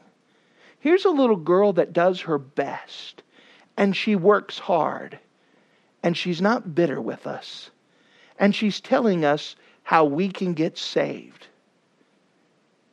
Here's 0.79 1.05
a 1.05 1.09
little 1.09 1.37
girl 1.37 1.73
that 1.73 1.93
does 1.93 2.21
her 2.21 2.37
best 2.37 3.23
and 3.77 3.95
she 3.95 4.15
works 4.15 4.59
hard 4.59 5.19
and 6.03 6.15
she's 6.15 6.41
not 6.41 6.75
bitter 6.75 7.01
with 7.01 7.25
us. 7.25 7.71
And 8.37 8.53
she's 8.53 8.79
telling 8.81 9.25
us 9.25 9.55
how 9.83 10.05
we 10.05 10.29
can 10.29 10.53
get 10.53 10.77
saved. 10.77 11.47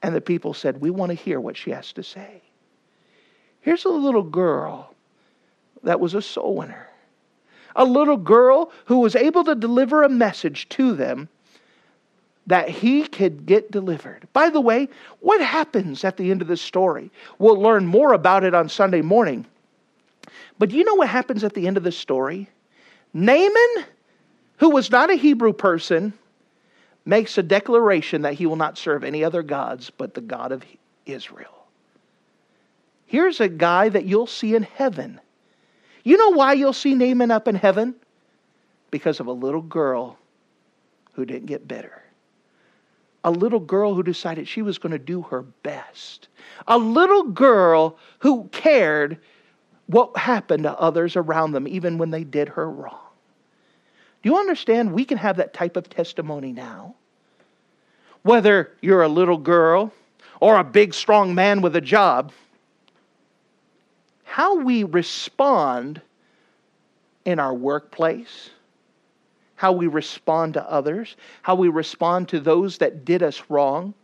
And 0.03 0.15
the 0.15 0.21
people 0.21 0.53
said, 0.55 0.81
We 0.81 0.91
want 0.91 1.11
to 1.11 1.15
hear 1.15 1.41
what 1.41 1.57
she 1.57 1.71
has 1.71 1.93
to 1.93 2.03
say. 2.03 2.43
Here's 3.61 3.85
a 3.85 3.91
little 3.91 4.25
girl 4.25 4.95
that 5.85 6.01
was 6.01 6.15
a 6.15 6.23
soul 6.23 6.57
winner, 6.57 6.88
a 7.77 7.85
little 7.85 8.17
girl 8.17 8.73
who 8.87 8.99
was 8.99 9.15
able 9.15 9.45
to 9.45 9.55
deliver 9.55 10.03
a 10.03 10.09
message 10.09 10.69
to 10.71 10.95
them 10.95 11.29
that 12.47 12.69
he 12.69 13.07
could 13.07 13.47
get 13.47 13.71
delivered. 13.71 14.27
By 14.33 14.51
the 14.51 14.61
way, 14.61 14.88
what 15.21 15.41
happens 15.41 16.05
at 16.05 16.17
the 16.17 16.31
end 16.31 16.43
of 16.43 16.49
this 16.49 16.61
story? 16.61 17.11
We'll 17.38 17.61
learn 17.61 17.87
more 17.87 18.12
about 18.12 18.43
it 18.43 18.53
on 18.53 18.69
Sunday 18.69 19.01
morning. 19.01 19.47
But 20.59 20.71
do 20.71 20.77
you 20.77 20.85
know 20.85 20.97
what 20.97 21.09
happens 21.09 21.45
at 21.45 21.55
the 21.55 21.69
end 21.69 21.77
of 21.77 21.85
the 21.85 21.93
story? 21.93 22.49
Naaman, 23.15 23.85
who 24.57 24.71
was 24.71 24.91
not 24.91 25.11
a 25.11 25.15
Hebrew 25.15 25.53
person, 25.53 26.12
makes 27.05 27.37
a 27.38 27.43
declaration 27.43 28.23
that 28.23 28.35
he 28.35 28.47
will 28.47 28.57
not 28.57 28.79
serve 28.79 29.05
any 29.05 29.25
other 29.25 29.43
gods 29.43 29.91
but 29.91 30.15
the 30.15 30.21
God 30.21 30.53
of 30.53 30.65
Israel. 31.07 31.67
Here's 33.07 33.41
a 33.41 33.49
guy 33.49 33.88
that 33.88 34.05
you'll 34.07 34.27
see 34.27 34.55
in 34.55 34.62
heaven. 34.62 35.21
You 36.05 36.17
know 36.17 36.31
why 36.31 36.55
you'll 36.55 36.73
see 36.73 36.95
Naaman 36.95 37.31
up 37.31 37.47
in 37.47 37.55
heaven? 37.55 37.95
Because 38.91 39.21
of 39.21 39.27
a 39.27 39.33
little 39.33 39.62
girl 39.62 40.19
who 41.12 41.25
didn't 41.25 41.47
get 41.47 41.69
bitter. 41.69 42.03
A 43.25 43.31
little 43.31 43.61
girl 43.61 43.95
who 43.95 44.03
decided 44.03 44.49
she 44.49 44.62
was 44.62 44.79
going 44.79 44.93
to 44.93 44.99
do 44.99 45.23
her 45.23 45.43
best. 45.43 46.29
A 46.67 46.79
little 46.79 47.25
girl 47.25 47.99
who 48.19 48.49
cared 48.51 49.19
what 49.87 50.17
happened 50.17 50.65
to 50.65 50.79
others 50.79 51.15
around 51.15 51.53
them, 51.53 51.69
even 51.69 51.99
when 51.99 52.11
they 52.11 52.25
did 52.25 52.49
her 52.49 52.69
wrong. 52.69 53.02
Do 54.22 54.28
you 54.30 54.37
understand? 54.37 54.92
We 54.92 55.04
can 55.04 55.18
have 55.18 55.37
that 55.38 55.52
type 55.52 55.76
of 55.76 55.90
testimony 55.90 56.52
now. 56.52 56.94
Whether 58.22 58.72
you're 58.80 59.02
a 59.02 59.08
little 59.08 59.37
girl 59.37 59.92
or 60.40 60.58
a 60.58 60.64
big, 60.64 60.94
strong 60.94 61.35
man 61.35 61.61
with 61.61 61.74
a 61.74 61.80
job, 61.80 62.32
how 64.22 64.56
we 64.56 64.85
respond 64.85 66.00
in 67.24 67.38
our 67.38 67.54
workplace, 67.54 68.50
how 69.56 69.72
we 69.72 69.87
respond 69.88 70.54
to 70.54 70.70
others, 70.70 71.16
how 71.42 71.54
we 71.54 71.68
respond 71.68 72.28
to 72.28 72.40
those 72.40 72.78
that 72.78 73.04
did 73.04 73.22
us 73.22 73.42
wrong, 73.48 73.94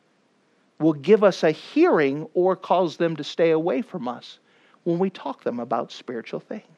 will 0.79 0.93
give 0.93 1.25
us 1.25 1.43
a 1.43 1.51
hearing 1.51 2.29
or 2.35 2.55
cause 2.55 2.97
them 2.97 3.17
to 3.17 3.25
stay 3.25 3.51
away 3.51 3.83
from 3.83 4.07
us 4.07 4.39
when 4.85 4.99
we 4.99 5.11
talk 5.11 5.43
them 5.45 5.59
about 5.61 5.91
spiritual 5.91 6.41
things. 6.41 6.78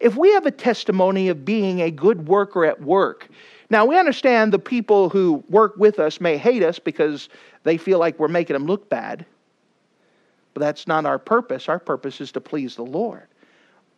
If 0.00 0.16
we 0.16 0.32
have 0.32 0.46
a 0.46 0.50
testimony 0.50 1.28
of 1.28 1.44
being 1.44 1.80
a 1.80 1.90
good 1.90 2.28
worker 2.28 2.64
at 2.64 2.80
work, 2.82 3.28
Now, 3.68 3.84
we 3.84 3.98
understand 3.98 4.52
the 4.52 4.58
people 4.58 5.08
who 5.08 5.44
work 5.48 5.74
with 5.76 5.98
us 5.98 6.20
may 6.20 6.36
hate 6.36 6.62
us 6.62 6.78
because 6.78 7.28
they 7.64 7.76
feel 7.76 7.98
like 7.98 8.18
we're 8.18 8.28
making 8.28 8.54
them 8.54 8.66
look 8.66 8.88
bad. 8.88 9.26
But 10.54 10.60
that's 10.60 10.86
not 10.86 11.04
our 11.04 11.18
purpose. 11.18 11.68
Our 11.68 11.80
purpose 11.80 12.20
is 12.20 12.32
to 12.32 12.40
please 12.40 12.76
the 12.76 12.84
Lord. 12.84 13.26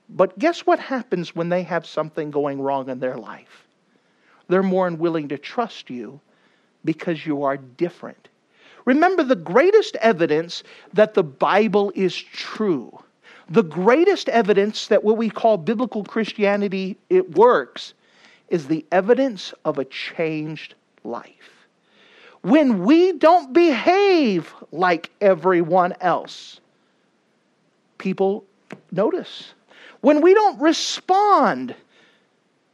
But 0.09 0.39
guess 0.39 0.61
what 0.61 0.79
happens 0.79 1.37
when 1.37 1.51
they 1.51 1.63
have 1.65 1.85
something 1.87 2.31
going 2.31 2.61
wrong 2.61 2.89
in 2.89 2.99
their 2.99 3.17
life? 3.17 3.67
They're 4.49 4.63
more 4.63 4.87
unwilling 4.87 5.29
to 5.29 5.39
trust 5.39 5.91
you 5.91 6.19
because 6.85 7.27
you 7.27 7.43
are 7.43 7.59
different. 7.59 8.29
Remember, 8.87 9.23
the 9.23 9.37
greatest 9.37 9.97
evidence 9.97 10.63
that 10.95 11.13
the 11.13 11.23
Bible 11.23 11.93
is 11.95 12.17
true, 12.17 12.99
the 13.49 13.63
greatest 13.63 14.29
evidence 14.29 14.89
that 14.89 15.03
what 15.03 15.17
we 15.17 15.31
call 15.31 15.57
biblical 15.57 16.05
Christianity 16.05 16.99
it 17.09 17.37
works 17.37 17.95
is 18.49 18.67
the 18.67 18.85
evidence 18.93 19.55
of 19.65 19.79
a 19.79 19.85
changed 19.85 20.75
life. 21.05 21.67
When 22.43 22.85
we 22.85 23.13
don't 23.13 23.53
behave 23.53 24.55
like 24.71 25.11
everyone 25.21 25.95
else, 26.01 26.61
people 27.99 28.45
notice. 28.93 29.55
When 30.01 30.21
we 30.21 30.35
don't 30.35 30.61
respond 30.61 31.75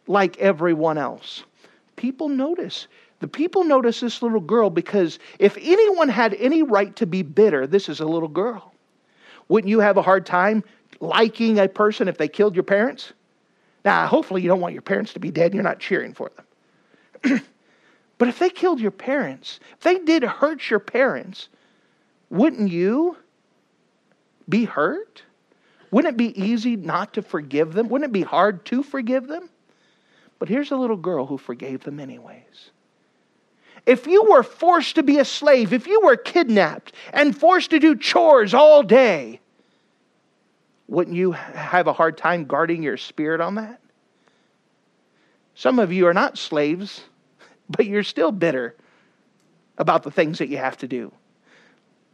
like 0.06 0.36
everyone 0.38 0.98
else, 0.98 1.44
people 1.96 2.28
notice. 2.28 2.88
The 3.20 3.28
people 3.28 3.64
notice 3.64 4.00
this 4.00 4.20
little 4.20 4.40
girl 4.40 4.68
because 4.68 5.18
if 5.38 5.56
anyone 5.58 6.10
had 6.10 6.34
any 6.34 6.62
right 6.62 6.94
to 6.96 7.06
be 7.06 7.22
bitter, 7.22 7.66
this 7.66 7.88
is 7.88 8.00
a 8.00 8.04
little 8.04 8.28
girl. 8.28 8.73
Wouldn't 9.48 9.68
you 9.68 9.80
have 9.80 9.96
a 9.96 10.02
hard 10.02 10.26
time 10.26 10.64
liking 11.00 11.58
a 11.58 11.68
person 11.68 12.08
if 12.08 12.18
they 12.18 12.28
killed 12.28 12.54
your 12.54 12.64
parents? 12.64 13.12
Now, 13.84 14.06
hopefully, 14.06 14.42
you 14.42 14.48
don't 14.48 14.60
want 14.60 14.72
your 14.72 14.82
parents 14.82 15.12
to 15.12 15.20
be 15.20 15.30
dead 15.30 15.46
and 15.46 15.54
you're 15.54 15.62
not 15.62 15.78
cheering 15.78 16.14
for 16.14 16.30
them. 17.22 17.42
but 18.18 18.28
if 18.28 18.38
they 18.38 18.48
killed 18.48 18.80
your 18.80 18.90
parents, 18.90 19.60
if 19.74 19.80
they 19.80 19.98
did 19.98 20.22
hurt 20.22 20.70
your 20.70 20.80
parents, 20.80 21.48
wouldn't 22.30 22.70
you 22.70 23.16
be 24.48 24.64
hurt? 24.64 25.22
Wouldn't 25.90 26.14
it 26.14 26.16
be 26.16 26.40
easy 26.42 26.76
not 26.76 27.14
to 27.14 27.22
forgive 27.22 27.72
them? 27.74 27.88
Wouldn't 27.88 28.10
it 28.10 28.12
be 28.12 28.22
hard 28.22 28.64
to 28.66 28.82
forgive 28.82 29.28
them? 29.28 29.48
But 30.38 30.48
here's 30.48 30.72
a 30.72 30.76
little 30.76 30.96
girl 30.96 31.26
who 31.26 31.38
forgave 31.38 31.84
them 31.84 32.00
anyways. 32.00 32.70
If 33.86 34.06
you 34.06 34.24
were 34.24 34.42
forced 34.42 34.94
to 34.94 35.02
be 35.02 35.18
a 35.18 35.24
slave, 35.24 35.72
if 35.72 35.86
you 35.86 36.00
were 36.02 36.16
kidnapped 36.16 36.92
and 37.12 37.36
forced 37.36 37.70
to 37.70 37.78
do 37.78 37.96
chores 37.96 38.54
all 38.54 38.82
day, 38.82 39.40
wouldn't 40.88 41.16
you 41.16 41.32
have 41.32 41.86
a 41.86 41.92
hard 41.92 42.16
time 42.16 42.44
guarding 42.44 42.82
your 42.82 42.96
spirit 42.96 43.40
on 43.40 43.56
that? 43.56 43.80
Some 45.54 45.78
of 45.78 45.92
you 45.92 46.06
are 46.06 46.14
not 46.14 46.38
slaves, 46.38 47.02
but 47.68 47.86
you're 47.86 48.02
still 48.02 48.32
bitter 48.32 48.74
about 49.76 50.02
the 50.02 50.10
things 50.10 50.38
that 50.38 50.48
you 50.48 50.56
have 50.56 50.78
to 50.78 50.88
do. 50.88 51.12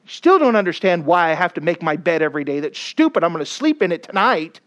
Still 0.07 0.39
don't 0.39 0.57
understand 0.57 1.07
why 1.07 1.31
I 1.31 1.35
have 1.35 1.55
to 1.55 1.61
make 1.61 1.83
my 1.83 1.97
bed 1.97 2.23
every 2.23 2.43
day. 2.43 2.61
That's 2.61 2.79
stupid. 2.79 3.23
I'm 3.23 3.33
going 3.33 3.45
to 3.45 3.51
sleep 3.51 3.81
in 3.81 3.93
it 3.93 4.03
tonight. 4.03 4.61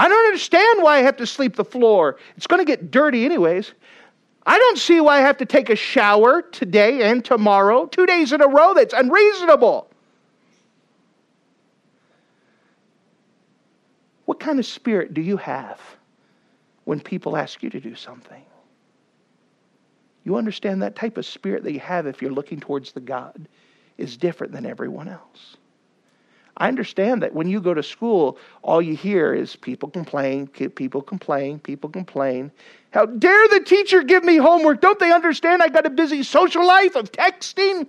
I 0.00 0.08
don't 0.08 0.26
understand 0.28 0.82
why 0.82 0.96
I 0.96 1.02
have 1.02 1.18
to 1.18 1.26
sleep 1.26 1.56
the 1.56 1.64
floor. 1.64 2.16
It's 2.34 2.46
going 2.46 2.58
to 2.58 2.64
get 2.64 2.90
dirty 2.90 3.26
anyways. 3.26 3.74
I 4.46 4.56
don't 4.56 4.78
see 4.78 4.98
why 4.98 5.18
I 5.18 5.20
have 5.20 5.36
to 5.36 5.44
take 5.44 5.68
a 5.68 5.76
shower 5.76 6.40
today 6.40 7.10
and 7.10 7.22
tomorrow, 7.22 7.84
two 7.84 8.06
days 8.06 8.32
in 8.32 8.40
a 8.40 8.48
row. 8.48 8.72
That's 8.72 8.94
unreasonable. 8.94 9.90
What 14.24 14.40
kind 14.40 14.58
of 14.58 14.64
spirit 14.64 15.12
do 15.12 15.20
you 15.20 15.36
have 15.36 15.78
when 16.84 16.98
people 16.98 17.36
ask 17.36 17.62
you 17.62 17.68
to 17.68 17.78
do 17.78 17.94
something? 17.94 18.42
You 20.24 20.36
understand 20.36 20.80
that 20.80 20.96
type 20.96 21.18
of 21.18 21.26
spirit 21.26 21.62
that 21.64 21.72
you 21.72 21.80
have 21.80 22.06
if 22.06 22.22
you're 22.22 22.32
looking 22.32 22.58
towards 22.58 22.92
the 22.92 23.00
God 23.00 23.46
is 23.98 24.16
different 24.16 24.54
than 24.54 24.64
everyone 24.64 25.08
else. 25.08 25.58
I 26.60 26.68
understand 26.68 27.22
that 27.22 27.32
when 27.32 27.48
you 27.48 27.58
go 27.58 27.72
to 27.72 27.82
school, 27.82 28.36
all 28.60 28.82
you 28.82 28.94
hear 28.94 29.32
is 29.32 29.56
people 29.56 29.88
complain, 29.88 30.46
people 30.46 31.00
complain, 31.00 31.58
people 31.58 31.88
complain. 31.88 32.52
How 32.90 33.06
dare 33.06 33.48
the 33.48 33.60
teacher 33.60 34.02
give 34.02 34.22
me 34.22 34.36
homework? 34.36 34.82
Don't 34.82 34.98
they 34.98 35.10
understand 35.10 35.62
I 35.62 35.68
got 35.68 35.86
a 35.86 35.90
busy 35.90 36.22
social 36.22 36.66
life 36.66 36.96
of 36.96 37.10
texting? 37.12 37.86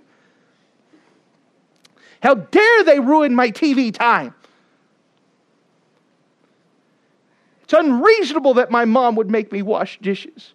How 2.22 2.34
dare 2.34 2.84
they 2.84 2.98
ruin 2.98 3.34
my 3.34 3.50
TV 3.50 3.92
time? 3.92 4.34
It's 7.64 7.74
unreasonable 7.74 8.54
that 8.54 8.70
my 8.70 8.86
mom 8.86 9.16
would 9.16 9.30
make 9.30 9.52
me 9.52 9.60
wash 9.60 9.98
dishes. 9.98 10.54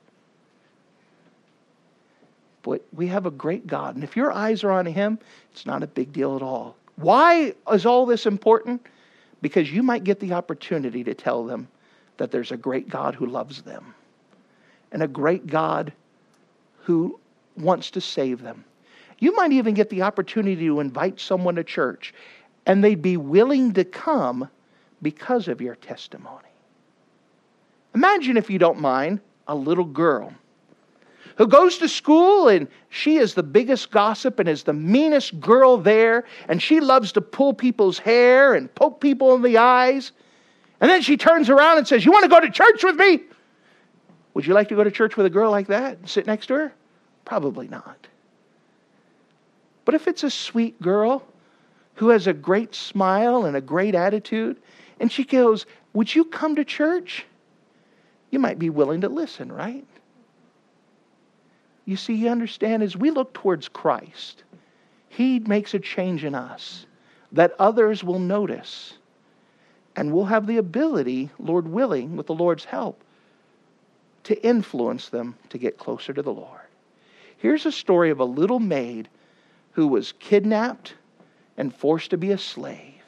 But 2.64 2.84
we 2.92 3.08
have 3.08 3.28
a 3.28 3.32
great 3.32 3.68
God, 3.68 3.94
and 3.94 4.04
if 4.04 4.18
your 4.18 4.32
eyes 4.32 4.64
are 4.64 4.72
on 4.72 4.88
Him, 4.88 5.20
it's 5.52 5.68
not 5.68 5.84
a 5.84 5.88
big 5.88 6.12
deal 6.12 6.36
at 6.36 6.42
all. 6.42 6.76
Why 6.98 7.54
is 7.72 7.86
all 7.86 8.06
this 8.06 8.26
important? 8.26 8.86
Because 9.42 9.72
you 9.72 9.84
might 9.84 10.04
get 10.04 10.20
the 10.20 10.34
opportunity 10.34 11.04
to 11.04 11.14
tell 11.14 11.46
them 11.46 11.68
that 12.18 12.32
there's 12.32 12.52
a 12.52 12.58
great 12.58 12.90
God 12.90 13.16
who 13.16 13.28
loves 13.28 13.62
them 13.62 13.94
and 14.92 15.04
a 15.04 15.08
great 15.08 15.48
God 15.48 15.94
who 16.82 17.20
wants 17.56 17.92
to 17.92 18.02
save 18.02 18.42
them. 18.42 18.66
You 19.20 19.36
might 19.36 19.52
even 19.52 19.74
get 19.74 19.90
the 19.90 20.02
opportunity 20.02 20.66
to 20.68 20.80
invite 20.80 21.20
someone 21.20 21.56
to 21.56 21.64
church 21.64 22.14
and 22.66 22.84
they'd 22.84 23.02
be 23.02 23.18
willing 23.18 23.74
to 23.74 23.84
come 23.84 24.50
because 25.02 25.48
of 25.48 25.62
your 25.62 25.76
testimony. 25.76 26.44
Imagine, 27.94 28.38
if 28.38 28.50
you 28.50 28.60
don't 28.60 28.80
mind, 28.80 29.22
a 29.48 29.56
little 29.56 29.86
girl 29.86 30.34
who 31.38 31.48
goes 31.48 31.78
to 31.78 31.88
school 31.88 32.48
and 32.48 32.68
she 32.90 33.18
is 33.18 33.34
the 33.34 33.44
biggest 33.44 33.92
gossip 33.92 34.40
and 34.40 34.50
is 34.50 34.64
the 34.64 34.74
meanest 34.74 35.40
girl 35.40 35.78
there, 35.78 36.26
and 36.48 36.62
she 36.62 36.80
loves 36.80 37.12
to 37.14 37.22
pull 37.22 37.54
people's 37.54 38.00
hair 38.00 38.56
and 38.56 38.74
poke 38.74 39.00
people 39.00 39.36
in 39.36 39.44
the 39.44 39.58
eyes. 39.58 40.12
And 40.82 40.90
then 40.90 41.02
she 41.02 41.16
turns 41.16 41.50
around 41.50 41.78
and 41.78 41.88
says, 41.88 42.06
You 42.06 42.12
want 42.12 42.24
to 42.24 42.30
go 42.30 42.40
to 42.40 42.50
church 42.50 42.84
with 42.84 42.96
me? 42.96 43.22
Would 44.34 44.46
you 44.46 44.54
like 44.54 44.70
to 44.70 44.76
go 44.76 44.84
to 44.84 44.92
church 44.92 45.16
with 45.16 45.26
a 45.26 45.30
girl 45.30 45.52
like 45.52 45.68
that 45.68 45.98
and 46.00 46.10
sit 46.10 46.28
next 46.28 46.48
to 46.48 46.56
her? 46.56 46.74
Probably 47.26 47.68
not. 47.68 48.08
But 49.86 49.96
if 49.96 50.08
it's 50.08 50.24
a 50.24 50.30
sweet 50.30 50.82
girl 50.82 51.24
who 51.96 52.10
has 52.10 52.28
a 52.28 52.34
great 52.34 52.76
smile 52.76 53.46
and 53.46 53.56
a 53.56 53.62
great 53.62 53.96
attitude, 53.96 54.58
and 55.00 55.12
she 55.12 55.24
goes, 55.24 55.68
Would 55.94 56.14
you 56.14 56.26
come 56.26 56.56
to 56.56 56.66
church? 56.66 57.26
You 58.32 58.40
might 58.40 58.60
be 58.60 58.70
willing 58.70 59.02
to 59.02 59.10
listen, 59.10 59.52
right? 59.52 59.86
You 61.88 61.96
see, 61.96 62.16
you 62.16 62.28
understand, 62.28 62.84
as 62.84 62.98
we 62.98 63.12
look 63.12 63.34
towards 63.34 63.70
Christ, 63.70 64.44
He 65.08 65.40
makes 65.40 65.74
a 65.74 65.80
change 65.80 66.26
in 66.26 66.36
us 66.36 66.86
that 67.32 67.56
others 67.60 68.04
will 68.04 68.20
notice. 68.20 68.96
And 69.96 70.12
we'll 70.12 70.26
have 70.26 70.48
the 70.48 70.58
ability, 70.58 71.30
Lord 71.40 71.66
willing, 71.66 72.18
with 72.18 72.28
the 72.28 72.36
Lord's 72.36 72.66
help, 72.66 73.02
to 74.26 74.46
influence 74.46 75.08
them 75.08 75.38
to 75.48 75.58
get 75.58 75.78
closer 75.78 76.12
to 76.12 76.22
the 76.22 76.34
Lord. 76.34 76.60
Here's 77.38 77.66
a 77.66 77.72
story 77.72 78.10
of 78.10 78.20
a 78.20 78.26
little 78.26 78.60
maid 78.60 79.08
who 79.72 79.88
was 79.88 80.12
kidnapped 80.20 80.94
and 81.56 81.74
forced 81.74 82.10
to 82.10 82.18
be 82.18 82.32
a 82.32 82.38
slave. 82.38 83.02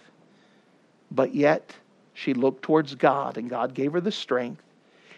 But 1.12 1.36
yet, 1.36 1.76
she 2.14 2.34
looked 2.34 2.64
towards 2.64 2.96
God, 2.96 3.38
and 3.38 3.50
God 3.50 3.74
gave 3.74 3.92
her 3.92 4.00
the 4.02 4.12
strength. 4.12 4.64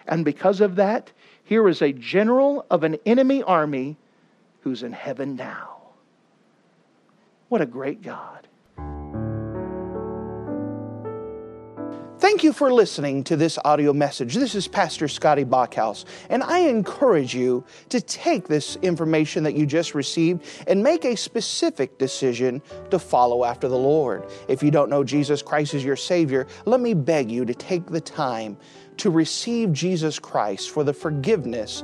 And 0.07 0.25
because 0.25 0.61
of 0.61 0.75
that, 0.75 1.11
here 1.43 1.67
is 1.67 1.81
a 1.81 1.91
general 1.91 2.65
of 2.69 2.83
an 2.83 2.97
enemy 3.05 3.43
army 3.43 3.97
who's 4.61 4.83
in 4.83 4.93
heaven 4.93 5.35
now. 5.35 5.79
What 7.49 7.61
a 7.61 7.65
great 7.65 8.01
God. 8.01 8.47
Thank 12.21 12.43
you 12.43 12.53
for 12.53 12.71
listening 12.71 13.23
to 13.25 13.35
this 13.35 13.57
audio 13.65 13.93
message. 13.93 14.35
This 14.35 14.53
is 14.53 14.67
Pastor 14.67 15.07
Scotty 15.07 15.43
Bachhaus, 15.43 16.05
and 16.29 16.43
I 16.43 16.59
encourage 16.59 17.33
you 17.33 17.65
to 17.89 17.99
take 17.99 18.47
this 18.47 18.75
information 18.77 19.43
that 19.43 19.55
you 19.55 19.65
just 19.65 19.95
received 19.95 20.45
and 20.67 20.83
make 20.83 21.03
a 21.03 21.17
specific 21.17 21.97
decision 21.97 22.61
to 22.91 22.99
follow 22.99 23.43
after 23.43 23.67
the 23.67 23.77
Lord. 23.77 24.29
If 24.47 24.61
you 24.61 24.69
don't 24.69 24.89
know 24.89 25.03
Jesus 25.03 25.41
Christ 25.41 25.73
as 25.73 25.83
your 25.83 25.95
Savior, 25.95 26.45
let 26.65 26.79
me 26.79 26.93
beg 26.93 27.31
you 27.31 27.43
to 27.43 27.55
take 27.55 27.87
the 27.87 27.99
time 27.99 28.55
to 29.01 29.09
receive 29.09 29.73
Jesus 29.73 30.19
Christ 30.19 30.69
for 30.69 30.83
the 30.83 30.93
forgiveness 30.93 31.83